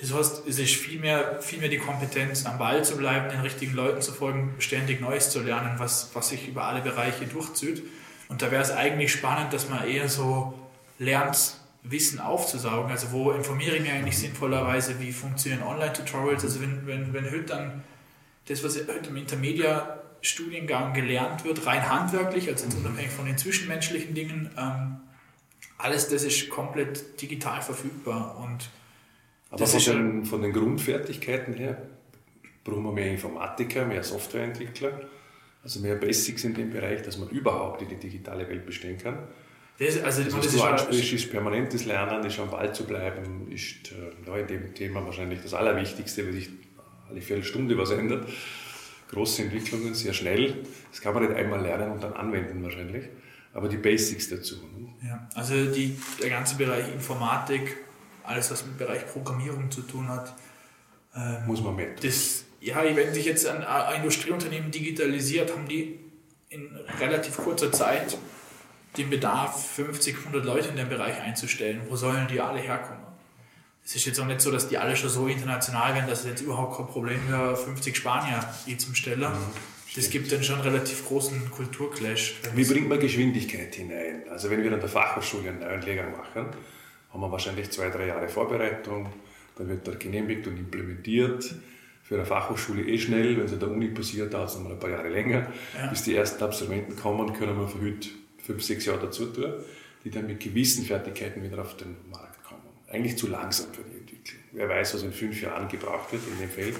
Das 0.00 0.12
heißt, 0.12 0.48
es 0.48 0.58
ist 0.58 0.74
viel 0.74 0.98
mehr, 0.98 1.40
viel 1.42 1.60
mehr 1.60 1.68
die 1.68 1.78
Kompetenz, 1.78 2.46
am 2.46 2.58
Ball 2.58 2.82
zu 2.82 2.96
bleiben, 2.96 3.28
den 3.28 3.40
richtigen 3.40 3.74
Leuten 3.74 4.00
zu 4.00 4.12
folgen, 4.12 4.54
ständig 4.58 5.00
Neues 5.00 5.30
zu 5.30 5.40
lernen, 5.40 5.78
was, 5.78 6.10
was 6.14 6.30
sich 6.30 6.48
über 6.48 6.64
alle 6.64 6.80
Bereiche 6.80 7.26
durchzieht. 7.26 7.82
Und 8.28 8.42
da 8.42 8.50
wäre 8.50 8.62
es 8.62 8.70
eigentlich 8.70 9.12
spannend, 9.12 9.52
dass 9.52 9.68
man 9.68 9.86
eher 9.86 10.08
so 10.08 10.54
lernt, 10.98 11.56
Wissen 11.84 12.20
aufzusaugen. 12.20 12.90
Also 12.90 13.12
wo 13.12 13.32
informiere 13.32 13.76
ich 13.76 13.82
mich 13.82 13.92
eigentlich 13.92 14.18
sinnvollerweise, 14.18 15.00
wie 15.00 15.12
funktionieren 15.12 15.62
Online-Tutorials. 15.62 16.44
Also 16.44 16.60
wenn, 16.60 16.86
wenn, 16.86 17.12
wenn 17.12 17.30
heute 17.30 17.44
dann 17.44 17.84
das, 18.46 18.64
was 18.64 18.76
heute 18.76 19.10
im 19.10 19.16
Intermedia-Studiengang 20.22 20.94
gelernt 20.94 21.44
wird, 21.44 21.66
rein 21.66 21.88
handwerklich, 21.88 22.48
also 22.48 22.64
jetzt 22.64 22.76
unabhängig 22.76 23.10
von 23.10 23.26
den 23.26 23.36
zwischenmenschlichen 23.36 24.14
Dingen, 24.14 24.50
ähm, 24.56 24.96
alles 25.78 26.08
das 26.08 26.22
ist 26.22 26.48
komplett 26.48 27.20
digital 27.20 27.60
verfügbar. 27.60 28.38
Und 28.38 28.70
Aber 29.50 29.66
von 29.66 29.80
den, 29.80 30.24
von 30.24 30.42
den 30.42 30.52
Grundfertigkeiten 30.52 31.54
her 31.54 31.82
brauchen 32.64 32.84
wir 32.84 32.92
mehr 32.92 33.10
Informatiker, 33.10 33.84
mehr 33.84 34.04
Softwareentwickler, 34.04 35.00
also 35.64 35.80
mehr 35.80 35.96
Basics 35.96 36.44
in 36.44 36.54
dem 36.54 36.70
Bereich, 36.70 37.02
dass 37.02 37.18
man 37.18 37.28
überhaupt 37.30 37.82
in 37.82 37.88
die 37.88 37.96
digitale 37.96 38.48
Welt 38.48 38.64
bestehen 38.64 38.98
kann. 38.98 39.18
Das, 39.78 40.00
also, 40.00 40.22
das, 40.22 40.36
was 40.36 40.44
das 40.46 40.54
du 40.54 40.62
ansprichst, 40.62 41.12
ist 41.14 41.30
permanentes 41.30 41.86
Lernen, 41.86 42.24
ist 42.24 42.38
am 42.38 42.50
Ball 42.50 42.72
zu 42.72 42.84
bleiben, 42.84 43.50
ist 43.50 43.90
äh, 43.90 44.40
in 44.40 44.46
dem 44.46 44.74
Thema 44.74 45.04
wahrscheinlich 45.04 45.40
das 45.42 45.54
Allerwichtigste, 45.54 46.24
weil 46.24 46.34
sich 46.34 46.50
alle 47.08 47.20
Viertelstunde 47.20 47.76
was 47.76 47.90
ändert. 47.90 48.28
Große 49.12 49.42
Entwicklungen, 49.42 49.94
sehr 49.94 50.14
schnell. 50.14 50.64
Das 50.90 51.00
kann 51.00 51.12
man 51.12 51.24
nicht 51.24 51.36
einmal 51.36 51.60
lernen 51.60 51.92
und 51.92 52.02
dann 52.02 52.14
anwenden 52.14 52.62
wahrscheinlich. 52.62 53.04
Aber 53.52 53.68
die 53.68 53.76
Basics 53.76 54.30
dazu. 54.30 54.56
Ne? 54.56 54.88
Ja, 55.06 55.28
also 55.34 55.66
die, 55.66 55.96
der 56.22 56.30
ganze 56.30 56.56
Bereich 56.56 56.88
Informatik, 56.92 57.76
alles 58.24 58.50
was 58.50 58.64
mit 58.64 58.74
dem 58.74 58.86
Bereich 58.86 59.06
Programmierung 59.06 59.70
zu 59.70 59.82
tun 59.82 60.08
hat, 60.08 60.34
ähm, 61.14 61.46
muss 61.46 61.62
man 61.62 61.76
mehr. 61.76 61.94
Das, 62.02 62.44
ja, 62.60 62.82
wenn 62.82 63.12
sich 63.12 63.26
jetzt 63.26 63.46
ein, 63.46 63.62
ein 63.62 63.96
Industrieunternehmen 63.96 64.70
digitalisiert, 64.70 65.52
haben 65.52 65.68
die 65.68 65.98
in 66.48 66.74
relativ 66.98 67.36
kurzer 67.36 67.70
Zeit 67.70 68.16
den 68.96 69.10
Bedarf, 69.10 69.72
50, 69.72 70.18
100 70.18 70.44
Leute 70.44 70.68
in 70.68 70.76
dem 70.76 70.88
Bereich 70.88 71.20
einzustellen. 71.20 71.82
Wo 71.88 71.96
sollen 71.96 72.28
die 72.28 72.40
alle 72.40 72.60
herkommen? 72.60 73.01
Es 73.84 73.96
ist 73.96 74.06
jetzt 74.06 74.20
auch 74.20 74.26
nicht 74.26 74.40
so, 74.40 74.50
dass 74.50 74.68
die 74.68 74.78
alle 74.78 74.96
schon 74.96 75.10
so 75.10 75.26
international 75.26 75.94
werden, 75.94 76.08
dass 76.08 76.20
es 76.20 76.26
jetzt 76.26 76.40
überhaupt 76.42 76.76
kein 76.76 76.86
Problem 76.86 77.18
wäre, 77.28 77.56
50 77.56 77.96
Spanier 77.96 78.40
die 78.66 78.76
zum 78.76 78.94
Steller. 78.94 79.30
Mhm, 79.30 79.96
das 79.96 80.08
gibt 80.08 80.32
dann 80.32 80.42
schon 80.42 80.60
einen 80.60 80.68
relativ 80.68 81.06
großen 81.06 81.50
Kulturclash. 81.50 82.36
Wie 82.54 82.64
bringt 82.64 82.88
man 82.88 83.00
Geschwindigkeit 83.00 83.74
hinein? 83.74 84.22
Also 84.30 84.50
wenn 84.50 84.62
wir 84.62 84.72
an 84.72 84.80
der 84.80 84.88
Fachhochschule 84.88 85.50
einen 85.50 85.60
neuen 85.60 85.82
Lehrgang 85.82 86.12
machen, 86.12 86.46
haben 87.12 87.20
wir 87.20 87.30
wahrscheinlich 87.30 87.70
zwei, 87.70 87.90
drei 87.90 88.06
Jahre 88.06 88.28
Vorbereitung, 88.28 89.12
dann 89.56 89.68
wird 89.68 89.86
er 89.86 89.96
genehmigt 89.96 90.46
und 90.46 90.56
implementiert. 90.56 91.54
Für 92.02 92.14
eine 92.14 92.24
Fachhochschule 92.24 92.82
eh 92.84 92.98
schnell, 92.98 93.36
wenn 93.36 93.44
es 93.44 93.52
an 93.52 93.60
der 93.60 93.70
Uni 93.70 93.88
passiert, 93.88 94.32
dauert 94.32 94.48
es 94.48 94.54
nochmal 94.56 94.72
ein 94.72 94.78
paar 94.78 94.90
Jahre 94.90 95.08
länger. 95.08 95.52
Ja. 95.76 95.88
Bis 95.88 96.04
die 96.04 96.14
ersten 96.14 96.42
Absolventen 96.42 96.96
kommen, 96.96 97.32
können 97.34 97.58
wir 97.58 97.68
für 97.68 97.80
heute 97.80 98.08
fünf, 98.38 98.62
sechs 98.62 98.86
Jahre 98.86 99.00
dazu 99.00 99.26
tun, 99.26 99.52
die 100.04 100.10
dann 100.10 100.26
mit 100.26 100.40
gewissen 100.40 100.84
Fertigkeiten 100.84 101.42
wieder 101.42 101.60
auf 101.60 101.76
den 101.76 101.96
Markt 102.10 102.26
kommen. 102.26 102.31
Eigentlich 102.92 103.16
zu 103.16 103.26
langsam 103.26 103.72
für 103.72 103.82
die 103.82 103.98
Entwicklung. 103.98 104.42
Wer 104.52 104.68
weiß, 104.68 104.94
was 104.94 105.02
in 105.02 105.12
fünf 105.12 105.40
Jahren 105.40 105.66
gebraucht 105.68 106.12
wird 106.12 106.22
in 106.30 106.38
dem 106.38 106.50
Feld. 106.50 106.76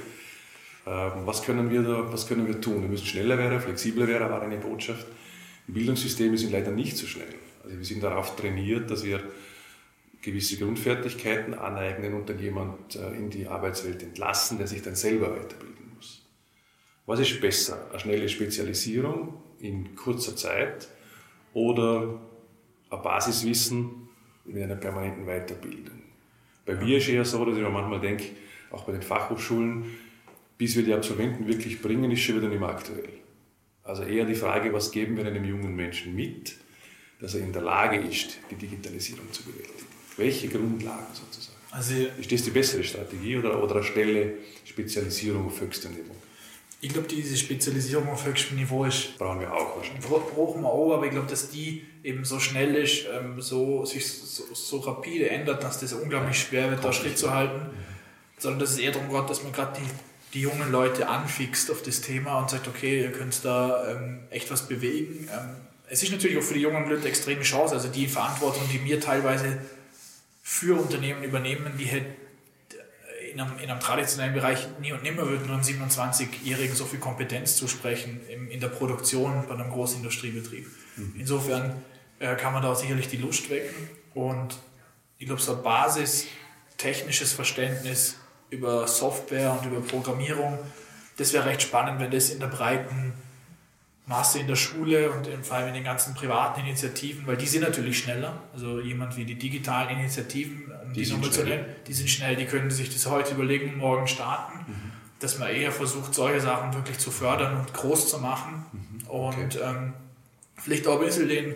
Ähm, 0.87 1.13
was 1.25 1.43
können 1.43 1.71
wir 1.71 1.83
da, 1.83 2.13
was 2.13 2.29
können 2.29 2.47
wir 2.47 2.61
tun? 2.61 2.83
Wir 2.83 2.89
müssen 2.89 3.07
schneller 3.07 3.39
werden, 3.39 3.61
flexibler 3.61 4.07
werden, 4.07 4.29
war 4.29 4.43
eine 4.43 4.59
Botschaft. 4.59 5.07
Die 5.67 5.73
Bildungssysteme 5.73 6.37
sind 6.37 6.53
leider 6.53 6.71
nicht 6.71 6.99
so 6.99 7.07
schnell. 7.07 7.35
Also 7.65 7.79
wir 7.79 7.85
sind 7.85 8.03
darauf 8.03 8.37
trainiert, 8.37 8.91
dass 8.91 9.05
wir 9.05 9.23
gewisse 10.21 10.59
Grundfertigkeiten 10.59 11.55
aneignen 11.55 12.13
und 12.13 12.29
dann 12.29 12.39
jemand 12.39 12.97
äh, 12.97 13.11
in 13.13 13.31
die 13.31 13.47
Arbeitswelt 13.47 14.03
entlassen, 14.03 14.59
der 14.59 14.67
sich 14.67 14.83
dann 14.83 14.95
selber 14.95 15.31
weiterbilden 15.31 15.93
muss. 15.97 16.27
Was 17.07 17.21
ist 17.21 17.41
besser? 17.41 17.89
Eine 17.91 18.01
schnelle 18.01 18.29
Spezialisierung 18.29 19.43
in 19.61 19.97
kurzer 19.97 20.37
Zeit 20.37 20.89
oder 21.55 22.21
ein 22.91 23.03
Basiswissen 23.03 24.09
mit 24.45 24.63
einer 24.63 24.77
permanenten 24.77 25.25
Weiterbildung. 25.27 26.02
Bei 26.65 26.75
mir 26.75 26.99
ist 26.99 27.05
es 27.05 27.11
eher 27.11 27.25
so, 27.25 27.45
dass 27.45 27.57
ich 27.57 27.63
mir 27.63 27.71
manchmal 27.71 28.01
denke, 28.01 28.25
auch 28.71 28.85
bei 28.85 28.93
den 28.93 29.03
Fachhochschulen, 29.03 29.85
bis 30.59 30.77
wir 30.77 30.85
die 30.85 30.95
Absolventen 30.95 31.47
wirklich 31.47 31.83
bringen, 31.83 32.11
ist 32.11 32.21
schon 32.21 32.37
wieder 32.37 32.49
nicht 32.49 32.61
mehr 32.61 32.69
aktuell. 32.69 33.09
Also 33.83 34.05
eher 34.05 34.25
die 34.25 34.35
Frage, 34.35 34.73
was 34.73 34.93
geben 34.93 35.17
wir 35.17 35.27
einem 35.27 35.45
jungen 35.45 35.75
Menschen 35.75 36.15
mit, 36.15 36.57
dass 37.21 37.35
er 37.35 37.41
in 37.41 37.53
der 37.53 37.63
Lage 37.63 37.99
ist, 37.99 38.39
die 38.51 38.55
Digitalisierung 38.55 39.31
zu 39.33 39.43
bewältigen. 39.45 39.87
Welche 40.17 40.49
Grundlagen 40.49 41.07
sozusagen? 41.13 41.59
Also, 41.71 41.95
ist 42.21 42.31
das 42.31 42.43
die 42.43 42.51
bessere 42.51 42.85
Strategie 42.85 43.39
oder, 43.39 43.63
oder 43.63 43.77
eine 43.77 43.85
Stelle 43.85 44.35
Spezialisierung 44.65 45.47
auf 45.47 45.61
höchstem 45.61 45.93
Niveau? 45.93 46.15
Ich 46.85 46.93
glaube, 46.93 47.07
diese 47.07 47.37
Spezialisierung 47.37 48.09
auf 48.09 48.27
höchstem 48.27 48.57
Niveau 48.57 48.85
ist. 48.85 49.17
Brauchen 49.17 49.39
wir 49.39 49.53
auch 49.53 49.77
wahrscheinlich. 49.77 50.05
Brauchen 50.05 50.63
wir 50.63 50.69
auch, 50.69 50.95
aber 50.95 51.05
ich 51.07 51.13
glaube, 51.13 51.29
dass 51.29 51.49
die 51.49 51.87
eben 52.03 52.25
so 52.25 52.41
schnell 52.41 52.75
ist, 52.75 53.07
ähm, 53.07 53.41
so, 53.41 53.85
sich 53.85 54.05
so, 54.05 54.53
so 54.53 54.79
rapide 54.79 55.31
ändert, 55.31 55.63
dass 55.63 55.79
das 55.79 55.93
unglaublich 55.93 56.41
schwer 56.41 56.71
wird, 56.71 56.85
da 56.85 56.93
Schritt 56.93 57.17
zu 57.17 57.33
halten. 57.33 57.71
Sondern 58.37 58.59
dass 58.59 58.71
es 58.71 58.79
eher 58.79 58.91
darum 58.91 59.09
geht, 59.09 59.31
dass 59.31 59.45
man 59.45 59.53
gerade 59.53 59.79
die, 59.81 59.89
die 60.35 60.41
jungen 60.41 60.73
Leute 60.73 61.09
anfixt 61.09 61.71
auf 61.71 61.83
das 61.83 62.01
Thema 62.01 62.41
und 62.41 62.51
sagt, 62.51 62.67
okay, 62.67 63.03
ihr 63.03 63.13
könnt 63.13 63.45
da 63.45 63.89
ähm, 63.89 64.25
echt 64.31 64.51
was 64.51 64.67
bewegen. 64.67 65.29
Ähm, 65.33 65.51
es 65.89 66.03
ist 66.03 66.11
natürlich 66.11 66.37
auch 66.37 66.43
für 66.43 66.55
die 66.55 66.63
jungen 66.63 66.83
Leute 66.83 67.03
eine 67.03 67.11
extreme 67.11 67.43
Chance. 67.43 67.77
Also 67.77 67.87
die 67.91 68.09
Verantwortung, 68.09 68.65
die 68.73 68.81
mir 68.81 68.99
teilweise 68.99 69.59
für 70.43 70.81
Unternehmen 70.81 71.23
übernehmen, 71.23 71.75
die 71.79 71.85
hätte 71.85 72.22
in 73.33 73.41
einem, 73.41 73.59
in 73.59 73.71
einem 73.71 73.81
traditionellen 73.81 74.35
Bereich 74.35 74.67
nie 74.81 74.93
und 74.93 75.03
nimmer 75.03 75.27
würden 75.27 75.51
einem 75.51 75.63
27-Jährigen 75.63 76.75
so 76.75 76.85
viel 76.85 76.99
Kompetenz 76.99 77.57
zusprechen 77.57 78.21
in, 78.29 78.49
in 78.49 78.61
der 78.61 78.69
Produktion 78.69 79.45
bei 79.49 79.55
einem 79.55 79.71
Großindustriebetrieb. 79.71 80.67
Mhm. 80.97 81.15
Insofern 81.19 81.83
äh, 82.19 82.37
kann 82.37 82.53
man 82.53 82.63
da 82.63 82.75
sicherlich 82.75 83.09
die 83.09 83.17
Lust 83.17 83.51
wecken 83.51 83.89
und 84.15 84.59
ich 85.19 85.27
glaube, 85.27 85.41
so 85.41 85.57
ein 85.57 85.63
Basis 85.63 86.27
technisches 86.77 87.33
Verständnis 87.33 88.17
über 88.51 88.87
Software 88.87 89.53
und 89.53 89.71
über 89.71 89.81
Programmierung, 89.81 90.59
das 91.17 91.33
wäre 91.33 91.47
recht 91.47 91.63
spannend, 91.63 92.01
wenn 92.01 92.11
das 92.11 92.31
in 92.31 92.41
der 92.41 92.49
breiten 92.49 93.13
Masse 94.07 94.41
in 94.41 94.49
der 94.49 94.57
Schule 94.57 95.13
und 95.13 95.29
vor 95.47 95.57
allem 95.57 95.69
in 95.69 95.75
den 95.75 95.85
ganzen 95.85 96.15
privaten 96.15 96.61
Initiativen, 96.61 97.27
weil 97.27 97.37
die 97.37 97.47
sind 97.47 97.63
natürlich 97.63 97.99
schneller. 97.99 98.43
Also 98.53 98.81
jemand 98.81 99.17
wie 99.17 99.25
die 99.25 99.37
digitalen 99.37 99.91
Initiativen, 99.91 100.73
um 100.82 100.82
die, 100.93 101.05
die 101.05 101.31
zu 101.31 101.45
nennen, 101.45 101.65
die 101.87 101.93
sind 101.93 102.11
schnell, 102.11 102.37
die 102.37 102.47
können 102.47 102.71
sich 102.71 102.93
das 102.93 103.07
heute 103.07 103.35
überlegen 103.35 103.75
und 103.75 103.79
morgen 103.79 104.07
starten. 104.07 104.59
Mhm. 104.67 104.93
Dass 105.19 105.39
man 105.39 105.49
eher 105.49 105.71
versucht, 105.71 106.15
solche 106.15 106.41
Sachen 106.41 106.75
wirklich 106.75 106.99
zu 106.99 107.11
fördern 107.11 107.57
und 107.57 107.73
groß 107.73 108.09
zu 108.09 108.19
machen. 108.19 108.65
Mhm. 108.73 109.09
Okay. 109.09 109.43
Und 109.43 109.61
ähm, 109.63 109.93
vielleicht 110.57 110.87
auch 110.87 110.99
ein 110.99 111.07
bisschen 111.07 111.29
den, 111.29 111.55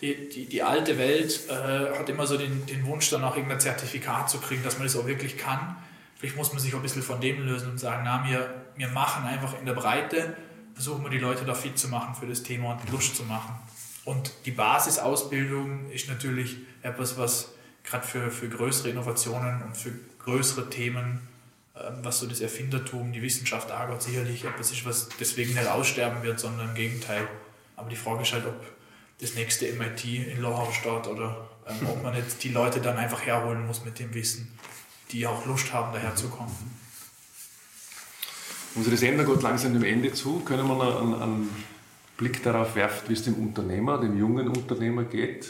die, 0.00 0.28
die, 0.28 0.46
die 0.46 0.62
alte 0.62 0.98
Welt 0.98 1.48
äh, 1.48 1.98
hat 1.98 2.08
immer 2.08 2.26
so 2.26 2.36
den, 2.36 2.66
den 2.66 2.86
Wunsch, 2.86 3.08
dann 3.10 3.24
auch 3.24 3.36
irgendein 3.36 3.60
Zertifikat 3.60 4.28
zu 4.28 4.38
kriegen, 4.38 4.62
dass 4.62 4.78
man 4.78 4.86
das 4.86 4.96
auch 4.96 5.06
wirklich 5.06 5.38
kann. 5.38 5.76
Vielleicht 6.18 6.36
muss 6.36 6.52
man 6.52 6.60
sich 6.60 6.74
auch 6.74 6.78
ein 6.78 6.82
bisschen 6.82 7.02
von 7.02 7.20
dem 7.20 7.46
lösen 7.46 7.70
und 7.70 7.78
sagen, 7.78 8.02
na, 8.04 8.26
wir, 8.28 8.62
wir 8.76 8.88
machen 8.88 9.24
einfach 9.26 9.58
in 9.58 9.66
der 9.66 9.74
Breite 9.74 10.34
versuchen 10.76 11.02
wir 11.02 11.10
die 11.10 11.18
Leute 11.18 11.46
da 11.46 11.54
fit 11.54 11.78
zu 11.78 11.88
machen 11.88 12.14
für 12.14 12.26
das 12.26 12.42
Thema 12.42 12.72
und 12.72 12.92
Lust 12.92 13.16
zu 13.16 13.24
machen. 13.24 13.54
Und 14.04 14.30
die 14.44 14.50
Basisausbildung 14.50 15.90
ist 15.90 16.06
natürlich 16.06 16.58
etwas, 16.82 17.16
was 17.16 17.54
gerade 17.86 18.06
für, 18.06 18.30
für 18.30 18.48
größere 18.48 18.90
Innovationen 18.90 19.62
und 19.62 19.76
für 19.76 19.92
größere 20.18 20.68
Themen, 20.68 21.20
ähm, 21.76 21.98
was 22.02 22.18
so 22.18 22.26
das 22.26 22.40
Erfindertum, 22.40 23.12
die 23.12 23.22
Wissenschaft 23.22 23.70
angeht, 23.70 24.02
sicherlich 24.02 24.44
etwas 24.44 24.72
ist, 24.72 24.84
was 24.84 25.08
deswegen 25.20 25.54
nicht 25.54 25.66
aussterben 25.66 26.22
wird, 26.22 26.40
sondern 26.40 26.70
im 26.70 26.74
Gegenteil. 26.74 27.26
Aber 27.76 27.88
die 27.88 27.96
Frage 27.96 28.22
ist 28.22 28.32
halt, 28.32 28.46
ob 28.46 28.60
das 29.20 29.34
nächste 29.34 29.72
MIT 29.72 30.04
in 30.04 30.42
Lohau 30.42 30.70
steht 30.72 31.06
oder 31.06 31.48
ähm, 31.66 31.88
ob 31.88 32.02
man 32.02 32.14
nicht 32.14 32.42
die 32.42 32.50
Leute 32.50 32.80
dann 32.80 32.96
einfach 32.96 33.24
herholen 33.24 33.66
muss 33.66 33.84
mit 33.84 33.98
dem 33.98 34.12
Wissen, 34.14 34.58
die 35.12 35.26
auch 35.26 35.46
Lust 35.46 35.72
haben, 35.72 35.92
daherzukommen. 35.92 36.54
Unsere 38.74 38.96
Sendung 38.96 39.26
geht 39.26 39.42
langsam 39.42 39.72
dem 39.72 39.84
Ende 39.84 40.12
zu. 40.12 40.40
Können 40.40 40.66
wir 40.66 40.74
noch 40.74 41.00
einen, 41.00 41.14
einen 41.14 41.66
Blick 42.18 42.42
darauf 42.42 42.74
werfen, 42.74 43.08
wie 43.08 43.14
es 43.14 43.22
dem 43.22 43.34
Unternehmer, 43.34 43.98
dem 43.98 44.18
jungen 44.18 44.48
Unternehmer 44.48 45.04
geht? 45.04 45.48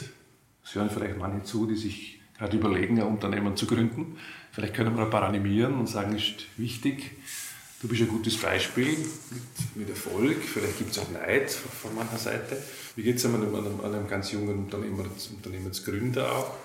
Es 0.63 0.75
hören 0.75 0.89
vielleicht 0.89 1.17
manche 1.17 1.43
zu, 1.43 1.65
die 1.65 1.75
sich 1.75 2.16
gerade 2.37 2.57
überlegen, 2.57 2.99
ein 2.99 3.07
Unternehmen 3.07 3.55
zu 3.55 3.65
gründen. 3.65 4.17
Vielleicht 4.51 4.73
können 4.73 4.95
wir 4.95 5.03
ein 5.03 5.09
paar 5.09 5.23
animieren 5.23 5.75
und 5.75 5.87
sagen, 5.87 6.15
ist 6.15 6.45
wichtig. 6.57 7.11
Du 7.81 7.87
bist 7.87 8.01
ein 8.01 8.07
gutes 8.07 8.37
Beispiel 8.37 8.87
mit, 8.87 9.75
mit 9.75 9.89
Erfolg. 9.89 10.37
Vielleicht 10.41 10.79
gibt 10.79 10.91
es 10.91 10.99
auch 10.99 11.11
Neid 11.11 11.51
von 11.51 11.93
mancher 11.93 12.17
Seite. 12.17 12.61
Wie 12.95 13.03
geht 13.03 13.17
es 13.17 13.25
einem, 13.25 13.53
einem, 13.53 13.79
einem, 13.81 14.07
ganz 14.07 14.31
jungen 14.31 14.57
Unternehmer, 14.57 15.05
Unternehmensgründer 15.35 16.31
auch? 16.31 16.55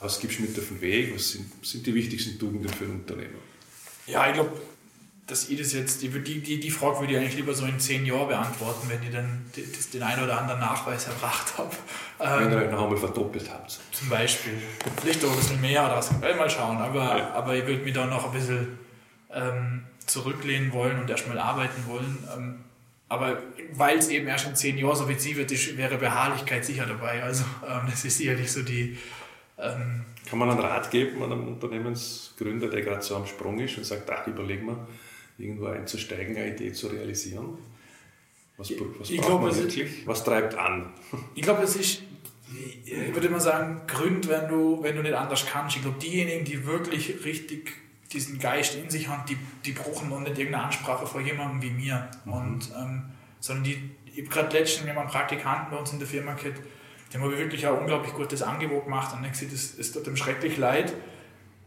Was 0.00 0.20
gibst 0.20 0.38
du 0.38 0.42
mit 0.42 0.58
auf 0.58 0.68
den 0.68 0.80
Weg? 0.82 1.14
Was 1.14 1.30
sind, 1.30 1.46
sind 1.64 1.86
die 1.86 1.94
wichtigsten 1.94 2.38
Tugenden 2.38 2.68
für 2.68 2.84
einen 2.84 2.96
Unternehmer? 2.96 3.38
Ja, 4.06 4.28
ich 4.28 4.34
glaube, 4.34 4.52
dass 5.26 5.48
ich 5.48 5.58
das 5.58 5.72
jetzt, 5.72 6.02
die, 6.02 6.08
die, 6.08 6.60
die 6.60 6.70
Frage 6.70 7.00
würde 7.00 7.14
ich 7.14 7.18
eigentlich 7.18 7.36
lieber 7.36 7.54
so 7.54 7.64
in 7.64 7.80
zehn 7.80 8.04
Jahren 8.04 8.28
beantworten, 8.28 8.88
wenn 8.90 9.02
ich 9.02 9.10
dann 9.10 9.46
den 9.92 10.02
einen 10.02 10.22
oder 10.22 10.38
anderen 10.38 10.60
Nachweis 10.60 11.06
erbracht 11.06 11.56
habe. 11.56 11.70
Wenn 12.18 12.52
ihr 12.52 12.58
euch 12.58 12.70
noch 12.70 12.82
einmal 12.82 12.98
verdoppelt 12.98 13.50
habt. 13.50 13.80
Zum 13.92 14.10
Beispiel. 14.10 14.52
Vielleicht 15.00 15.24
auch 15.24 15.30
ein 15.30 15.36
bisschen 15.36 15.60
mehr 15.62 15.84
oder 15.86 15.96
was. 15.96 16.12
Mal 16.20 16.50
schauen. 16.50 16.76
Aber, 16.76 17.18
ja. 17.18 17.30
aber 17.32 17.56
ich 17.56 17.66
würde 17.66 17.82
mich 17.82 17.94
da 17.94 18.04
noch 18.04 18.26
ein 18.26 18.32
bisschen 18.32 18.78
ähm, 19.32 19.84
zurücklehnen 20.04 20.72
wollen 20.74 21.00
und 21.00 21.08
erstmal 21.08 21.38
arbeiten 21.38 21.86
wollen. 21.86 22.18
Ähm, 22.36 22.64
aber 23.08 23.38
weil 23.72 23.98
es 23.98 24.08
eben 24.08 24.26
erst 24.26 24.46
in 24.46 24.56
zehn 24.56 24.76
Jahren 24.76 24.96
so 24.96 25.08
wie 25.08 25.36
wird, 25.36 25.78
wäre 25.78 25.96
Beharrlichkeit 25.96 26.66
sicher 26.66 26.84
dabei. 26.84 27.22
Also 27.22 27.44
ähm, 27.66 27.86
das 27.88 28.04
ist 28.04 28.18
sicherlich 28.18 28.52
so 28.52 28.62
die. 28.62 28.98
Ähm, 29.56 30.04
Kann 30.28 30.38
man 30.38 30.50
einen 30.50 30.60
Rat 30.60 30.90
geben 30.90 31.22
an 31.22 31.32
einem 31.32 31.48
Unternehmensgründer, 31.48 32.68
der 32.68 32.82
gerade 32.82 33.02
so 33.02 33.16
am 33.16 33.26
Sprung 33.26 33.58
ist 33.60 33.78
und 33.78 33.84
sagt, 33.84 34.10
ach, 34.10 34.26
überlegen 34.26 34.66
wir, 34.66 34.86
irgendwo 35.38 35.66
einzusteigen, 35.66 36.36
eine 36.36 36.54
Idee 36.54 36.72
zu 36.72 36.88
realisieren? 36.88 37.58
Was, 38.56 38.70
was 38.98 39.10
ich 39.10 39.20
glaub, 39.20 39.42
man 39.42 39.56
wirklich? 39.56 40.06
Was 40.06 40.22
treibt 40.22 40.54
an? 40.54 40.92
Ich 41.34 41.42
glaube, 41.42 41.62
es 41.62 41.74
ist, 41.74 42.02
ich 42.84 43.14
würde 43.14 43.28
mal 43.28 43.40
sagen, 43.40 43.82
Grund, 43.86 44.28
wenn 44.28 44.48
du, 44.48 44.82
wenn 44.82 44.94
du 44.94 45.02
nicht 45.02 45.14
anders 45.14 45.44
kannst. 45.46 45.76
Ich 45.76 45.82
glaube, 45.82 45.98
diejenigen, 45.98 46.44
die 46.44 46.64
wirklich 46.64 47.24
richtig 47.24 47.72
diesen 48.12 48.38
Geist 48.38 48.76
in 48.76 48.88
sich 48.88 49.08
haben, 49.08 49.24
die, 49.28 49.36
die 49.64 49.72
brauchen 49.72 50.08
noch 50.08 50.20
nicht 50.20 50.38
irgendeine 50.38 50.64
Ansprache 50.64 51.06
vor 51.06 51.20
jemandem 51.20 51.62
wie 51.62 51.70
mir. 51.70 52.08
Mhm. 52.24 52.32
Und, 52.32 52.72
ähm, 52.78 53.02
sondern 53.40 53.64
die, 53.64 53.90
ich 54.12 54.20
habe 54.20 54.28
gerade 54.28 54.56
letztens 54.56 54.86
jemanden 54.86 55.10
Praktikanten 55.10 55.72
bei 55.72 55.76
uns 55.76 55.92
in 55.92 55.98
der 55.98 56.06
Firma 56.06 56.34
gehabt, 56.34 56.60
dem 57.12 57.22
habe 57.22 57.32
ich 57.32 57.38
wirklich 57.38 57.66
ein 57.66 57.74
unglaublich 57.74 58.12
gutes 58.12 58.42
Angebot 58.42 58.84
gemacht 58.84 59.14
und 59.16 59.24
ich 59.24 59.34
sehe, 59.34 59.48
das, 59.48 59.76
es 59.78 59.92
tut 59.92 60.06
ihm 60.06 60.16
schrecklich 60.16 60.56
leid. 60.56 60.92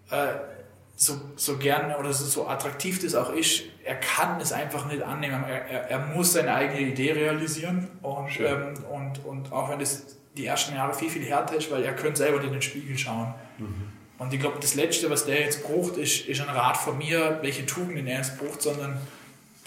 Äh, 0.09 0.33
so, 0.99 1.21
so 1.35 1.57
gern 1.57 1.95
oder 1.95 2.11
so, 2.11 2.25
so 2.25 2.47
attraktiv 2.47 2.99
das 3.01 3.13
auch 3.13 3.31
ist, 3.31 3.61
er 3.85 3.95
kann 3.95 4.41
es 4.41 4.51
einfach 4.51 4.87
nicht 4.87 5.03
annehmen. 5.03 5.43
Er, 5.47 5.65
er, 5.67 5.91
er 5.91 5.99
muss 5.99 6.33
seine 6.33 6.53
eigene 6.53 6.81
Idee 6.81 7.11
realisieren 7.11 7.87
und, 8.01 8.39
ähm, 8.39 8.73
und, 8.91 9.23
und 9.23 9.53
auch 9.53 9.69
wenn 9.69 9.79
das 9.79 10.17
die 10.35 10.47
ersten 10.47 10.75
Jahre 10.75 10.95
viel, 10.95 11.09
viel 11.09 11.23
härter 11.23 11.55
ist, 11.55 11.69
weil 11.69 11.83
er 11.83 11.93
könnte 11.93 12.17
selber 12.17 12.43
in 12.43 12.51
den 12.51 12.63
Spiegel 12.63 12.97
schauen. 12.97 13.33
Mhm. 13.59 13.91
Und 14.17 14.33
ich 14.33 14.39
glaube, 14.39 14.57
das 14.59 14.73
Letzte, 14.73 15.09
was 15.11 15.25
der 15.25 15.41
jetzt 15.41 15.63
braucht, 15.63 15.97
ist, 15.97 16.27
ist 16.27 16.41
ein 16.41 16.49
Rat 16.49 16.77
von 16.77 16.97
mir, 16.97 17.37
welche 17.43 17.67
Tugenden 17.67 18.07
er 18.07 18.17
jetzt 18.17 18.39
braucht, 18.39 18.63
sondern 18.63 18.99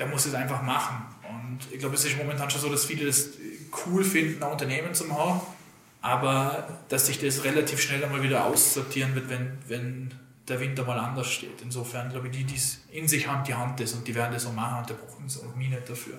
der 0.00 0.06
muss 0.06 0.26
es 0.26 0.34
einfach 0.34 0.62
machen. 0.62 0.96
Und 1.28 1.60
ich 1.72 1.78
glaube, 1.78 1.94
es 1.94 2.04
ist 2.04 2.16
momentan 2.16 2.50
schon 2.50 2.60
so, 2.60 2.68
dass 2.68 2.84
viele 2.84 3.06
das 3.06 3.30
cool 3.86 4.02
finden, 4.02 4.42
ein 4.42 4.50
Unternehmen 4.50 4.94
zu 4.94 5.08
haben, 5.16 5.40
aber 6.02 6.80
dass 6.88 7.06
sich 7.06 7.20
das 7.20 7.44
relativ 7.44 7.80
schnell 7.80 8.02
einmal 8.02 8.22
wieder 8.24 8.46
aussortieren 8.46 9.14
wird, 9.14 9.28
wenn, 9.28 9.58
wenn 9.68 10.14
der 10.50 10.60
Winter 10.60 10.84
mal 10.84 10.98
anders 10.98 11.30
steht. 11.30 11.62
Insofern 11.62 12.10
glaube 12.10 12.28
ich, 12.28 12.36
die, 12.36 12.44
die 12.44 12.56
es 12.56 12.80
in 12.90 13.06
sich 13.08 13.26
haben, 13.26 13.44
die 13.44 13.54
haben 13.54 13.74
das 13.76 13.92
und 13.94 14.06
die 14.06 14.14
werden 14.14 14.32
das 14.32 14.42
so 14.42 14.50
machen 14.50 14.80
und 14.80 14.90
da 14.90 14.94
brauchen 14.94 15.28
sie 15.28 15.40
auch 15.40 15.54
mich 15.56 15.68
nicht 15.70 15.88
dafür. 15.88 16.14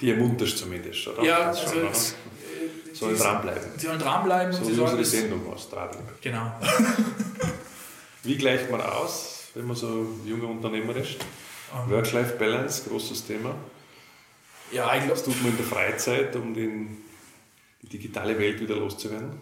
Die 0.00 0.10
ermunterst 0.10 0.58
zumindest, 0.58 1.08
oder? 1.08 1.22
Ja, 1.24 1.46
Das 1.48 1.60
also 1.60 1.72
schon, 1.80 1.88
es, 1.88 2.14
oder? 2.14 2.94
sollen 2.94 3.16
dranbleiben. 3.18 3.68
Sie 3.76 3.86
sollen 3.86 3.98
dranbleiben. 3.98 4.52
So 4.52 4.64
sie 4.64 4.76
wie 4.76 4.80
unsere 4.80 5.04
Sendung 5.04 5.52
aus 5.52 5.68
Radl. 5.72 5.98
Genau. 6.20 6.52
Wie 8.22 8.36
gleicht 8.36 8.70
man 8.72 8.80
aus, 8.80 9.50
wenn 9.54 9.66
man 9.66 9.76
so 9.76 10.04
junger 10.24 10.48
Unternehmer 10.48 10.96
ist? 10.96 11.16
Work-Life-Balance, 11.88 12.88
großes 12.88 13.24
Thema. 13.26 13.54
Ja, 14.72 14.94
ich 14.96 15.08
Was 15.08 15.22
glaube, 15.22 15.36
tut 15.38 15.42
man 15.42 15.52
in 15.52 15.58
der 15.58 15.66
Freizeit, 15.66 16.34
um 16.34 16.52
den, 16.52 16.96
die 17.82 17.88
digitale 17.88 18.36
Welt 18.38 18.60
wieder 18.60 18.74
loszuwerden? 18.76 19.38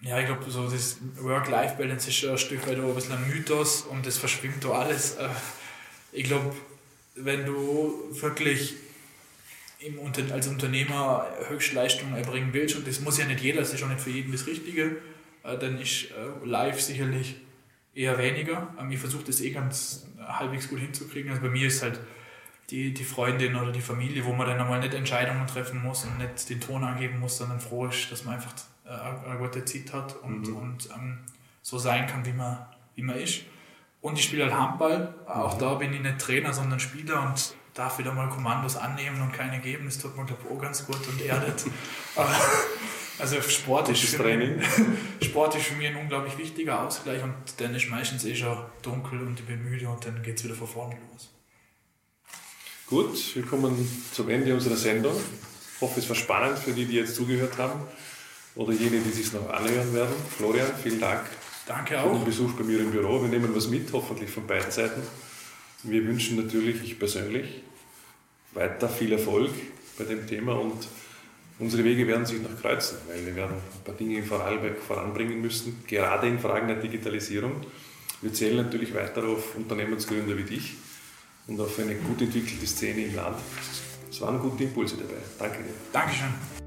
Ja, 0.00 0.18
ich 0.20 0.26
glaub, 0.26 0.44
so 0.48 0.68
das 0.68 0.98
Work-Life-Balance 1.20 2.08
ist 2.08 2.16
schon 2.16 2.30
ein 2.30 2.38
Stück 2.38 2.66
weit 2.68 2.78
ein 2.78 2.94
bisschen 2.94 3.12
ein 3.14 3.28
Mythos 3.28 3.82
und 3.82 4.06
das 4.06 4.18
verschwimmt 4.18 4.64
da 4.64 4.70
alles. 4.70 5.16
Äh, 5.16 5.28
Ich 6.12 6.24
glaube, 6.24 6.54
wenn 7.16 7.44
du 7.44 8.08
wirklich 8.10 8.74
im 9.80 9.98
Unter 9.98 10.22
als 10.32 10.48
Unternehmer 10.48 11.26
Höchstleistungen 11.48 12.14
erbringen 12.16 12.52
willst, 12.52 12.76
und 12.76 12.86
das 12.86 13.00
muss 13.00 13.18
ja 13.18 13.26
nicht 13.26 13.40
jeder, 13.40 13.60
das 13.60 13.74
ist 13.74 13.82
auch 13.82 13.88
nicht 13.88 14.00
für 14.00 14.10
jeden 14.10 14.32
das 14.32 14.46
Richtige, 14.46 14.96
äh, 15.44 15.58
dann 15.58 15.78
ist 15.78 16.04
äh, 16.12 16.46
live 16.46 16.80
sicherlich 16.80 17.36
eher 17.94 18.18
weniger. 18.18 18.74
Ähm, 18.80 18.90
Ich 18.90 18.98
versuche 19.00 19.24
das 19.24 19.40
eh 19.40 19.50
ganz 19.50 20.06
halbwegs 20.18 20.68
gut 20.68 20.80
hinzukriegen. 20.80 21.30
Also 21.30 21.42
bei 21.42 21.48
mir 21.50 21.66
ist 21.66 21.82
halt 21.82 22.00
die, 22.70 22.92
die 22.92 23.04
Freundin 23.04 23.56
oder 23.56 23.72
die 23.72 23.80
Familie, 23.80 24.24
wo 24.24 24.32
man 24.32 24.46
dann 24.46 24.60
einmal 24.60 24.80
nicht 24.80 24.94
Entscheidungen 24.94 25.46
treffen 25.46 25.82
muss 25.82 26.04
und 26.04 26.18
nicht 26.18 26.48
den 26.48 26.60
Ton 26.60 26.84
angeben 26.84 27.18
muss, 27.20 27.38
sondern 27.38 27.60
froh 27.60 27.86
ist, 27.86 28.10
dass 28.12 28.24
man 28.24 28.34
einfach 28.34 28.52
äh, 28.88 29.28
eine 29.28 29.38
gute 29.38 29.64
Zeit 29.64 29.92
hat 29.92 30.16
und, 30.22 30.48
und 30.48 30.88
ähm, 30.94 31.18
so 31.62 31.78
sein 31.78 32.06
kann, 32.06 32.24
wie 32.24 32.32
man, 32.32 32.66
wie 32.94 33.02
man 33.02 33.16
ist. 33.16 33.42
Und 34.00 34.18
ich 34.18 34.24
spiele 34.24 34.44
halt 34.44 34.54
Handball. 34.54 35.14
Auch 35.26 35.58
da 35.58 35.74
bin 35.74 35.92
ich 35.92 36.00
nicht 36.00 36.18
Trainer, 36.18 36.52
sondern 36.52 36.80
Spieler 36.80 37.22
und 37.22 37.54
darf 37.74 37.98
wieder 37.98 38.12
mal 38.12 38.28
Kommandos 38.28 38.76
annehmen 38.76 39.20
und 39.20 39.32
keine 39.32 39.60
geben. 39.60 39.84
Das 39.86 39.98
tut 39.98 40.16
mir, 40.16 40.24
glaube 40.24 40.42
ich, 40.44 40.56
auch 40.56 40.60
ganz 40.60 40.86
gut 40.86 41.06
und 41.08 41.20
erdet. 41.20 41.64
Also 43.20 43.42
Sport 43.42 43.88
ist, 43.88 44.04
für 44.04 44.18
Training. 44.18 44.58
Mich, 44.58 44.66
Sport 45.28 45.56
ist 45.56 45.66
für 45.66 45.74
mich 45.74 45.88
ein 45.88 45.96
unglaublich 45.96 46.38
wichtiger 46.38 46.86
Ausgleich 46.86 47.20
und 47.20 47.34
dann 47.56 47.74
ist 47.74 47.90
meistens 47.90 48.24
eh 48.24 48.36
schon 48.36 48.56
dunkel 48.80 49.20
und 49.22 49.40
ich 49.40 49.44
bin 49.44 49.60
müde 49.64 49.88
und 49.88 50.06
dann 50.06 50.22
geht 50.22 50.38
es 50.38 50.44
wieder 50.44 50.54
von 50.54 50.68
vorne 50.68 50.96
los. 51.10 51.28
Gut, 52.86 53.34
wir 53.34 53.42
kommen 53.44 53.90
zum 54.12 54.28
Ende 54.28 54.54
unserer 54.54 54.76
Sendung. 54.76 55.14
Ich 55.74 55.80
hoffe, 55.80 55.98
es 55.98 56.08
war 56.08 56.14
spannend 56.14 56.60
für 56.60 56.70
die, 56.70 56.84
die 56.84 56.94
jetzt 56.94 57.16
zugehört 57.16 57.58
haben 57.58 57.80
oder 58.58 58.72
jene, 58.72 58.98
die 59.00 59.10
sich 59.10 59.32
noch 59.32 59.48
anhören 59.48 59.94
werden. 59.94 60.14
Florian, 60.36 60.72
vielen 60.82 61.00
Dank 61.00 61.22
Danke 61.66 61.96
für 61.96 62.08
den 62.08 62.16
auch. 62.16 62.24
Besuch 62.24 62.52
bei 62.52 62.64
mir 62.64 62.80
im 62.80 62.90
Büro. 62.90 63.22
Wir 63.22 63.28
nehmen 63.28 63.54
was 63.54 63.68
mit, 63.68 63.92
hoffentlich 63.92 64.30
von 64.30 64.46
beiden 64.46 64.70
Seiten. 64.70 65.00
Wir 65.84 66.04
wünschen 66.04 66.36
natürlich, 66.36 66.82
ich 66.82 66.98
persönlich, 66.98 67.62
weiter 68.52 68.88
viel 68.88 69.12
Erfolg 69.12 69.50
bei 69.96 70.04
dem 70.04 70.26
Thema 70.26 70.58
und 70.58 70.88
unsere 71.60 71.84
Wege 71.84 72.06
werden 72.06 72.26
sich 72.26 72.42
noch 72.42 72.60
kreuzen, 72.60 72.98
weil 73.06 73.24
wir 73.24 73.36
werden 73.36 73.54
ein 73.54 73.84
paar 73.84 73.94
Dinge 73.94 74.18
in 74.18 74.24
Vorarlberg 74.24 74.78
voranbringen 74.78 75.40
müssen, 75.40 75.84
gerade 75.86 76.26
in 76.26 76.40
Fragen 76.40 76.66
der 76.66 76.78
Digitalisierung. 76.78 77.52
Wir 78.22 78.32
zählen 78.32 78.56
natürlich 78.56 78.92
weiter 78.94 79.24
auf 79.24 79.54
Unternehmensgründer 79.54 80.36
wie 80.36 80.42
dich 80.42 80.74
und 81.46 81.60
auf 81.60 81.78
eine 81.78 81.94
gut 81.94 82.20
entwickelte 82.22 82.66
Szene 82.66 83.04
im 83.04 83.14
Land. 83.14 83.38
Es 84.10 84.20
waren 84.20 84.40
gute 84.40 84.64
Impulse 84.64 84.96
dabei. 84.96 85.20
Danke 85.38 85.58
dir. 85.58 85.74
Dankeschön. 85.92 86.57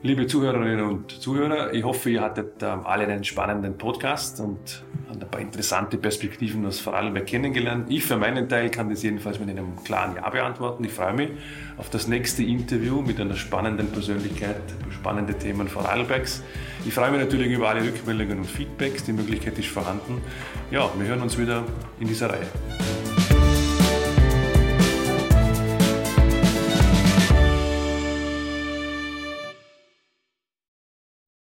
Liebe 0.00 0.28
Zuhörerinnen 0.28 0.80
und 0.80 1.10
Zuhörer, 1.10 1.74
ich 1.74 1.82
hoffe, 1.82 2.10
ihr 2.10 2.20
hattet 2.20 2.62
ähm, 2.62 2.86
alle 2.86 3.08
einen 3.08 3.24
spannenden 3.24 3.76
Podcast 3.76 4.38
und 4.38 4.84
ein 5.10 5.18
paar 5.18 5.40
interessante 5.40 5.98
Perspektiven 5.98 6.64
aus 6.66 6.78
Vorarlberg 6.78 7.26
kennengelernt. 7.26 7.90
Ich 7.90 8.04
für 8.04 8.16
meinen 8.16 8.48
Teil 8.48 8.70
kann 8.70 8.90
das 8.90 9.02
jedenfalls 9.02 9.40
mit 9.40 9.48
einem 9.48 9.74
klaren 9.82 10.14
Ja 10.14 10.30
beantworten. 10.30 10.84
Ich 10.84 10.92
freue 10.92 11.14
mich 11.14 11.30
auf 11.78 11.90
das 11.90 12.06
nächste 12.06 12.44
Interview 12.44 13.02
mit 13.02 13.20
einer 13.20 13.34
spannenden 13.34 13.88
Persönlichkeit 13.90 14.62
spannende 14.92 15.34
Themen 15.34 15.66
Vorarlbergs. 15.66 16.44
Ich 16.86 16.94
freue 16.94 17.10
mich 17.10 17.18
natürlich 17.20 17.50
über 17.50 17.68
alle 17.68 17.82
Rückmeldungen 17.82 18.38
und 18.38 18.46
Feedbacks. 18.46 19.02
Die 19.02 19.12
Möglichkeit 19.12 19.58
ist 19.58 19.66
vorhanden. 19.66 20.22
Ja, 20.70 20.88
wir 20.96 21.08
hören 21.08 21.22
uns 21.22 21.36
wieder 21.36 21.64
in 21.98 22.06
dieser 22.06 22.30
Reihe. 22.30 22.46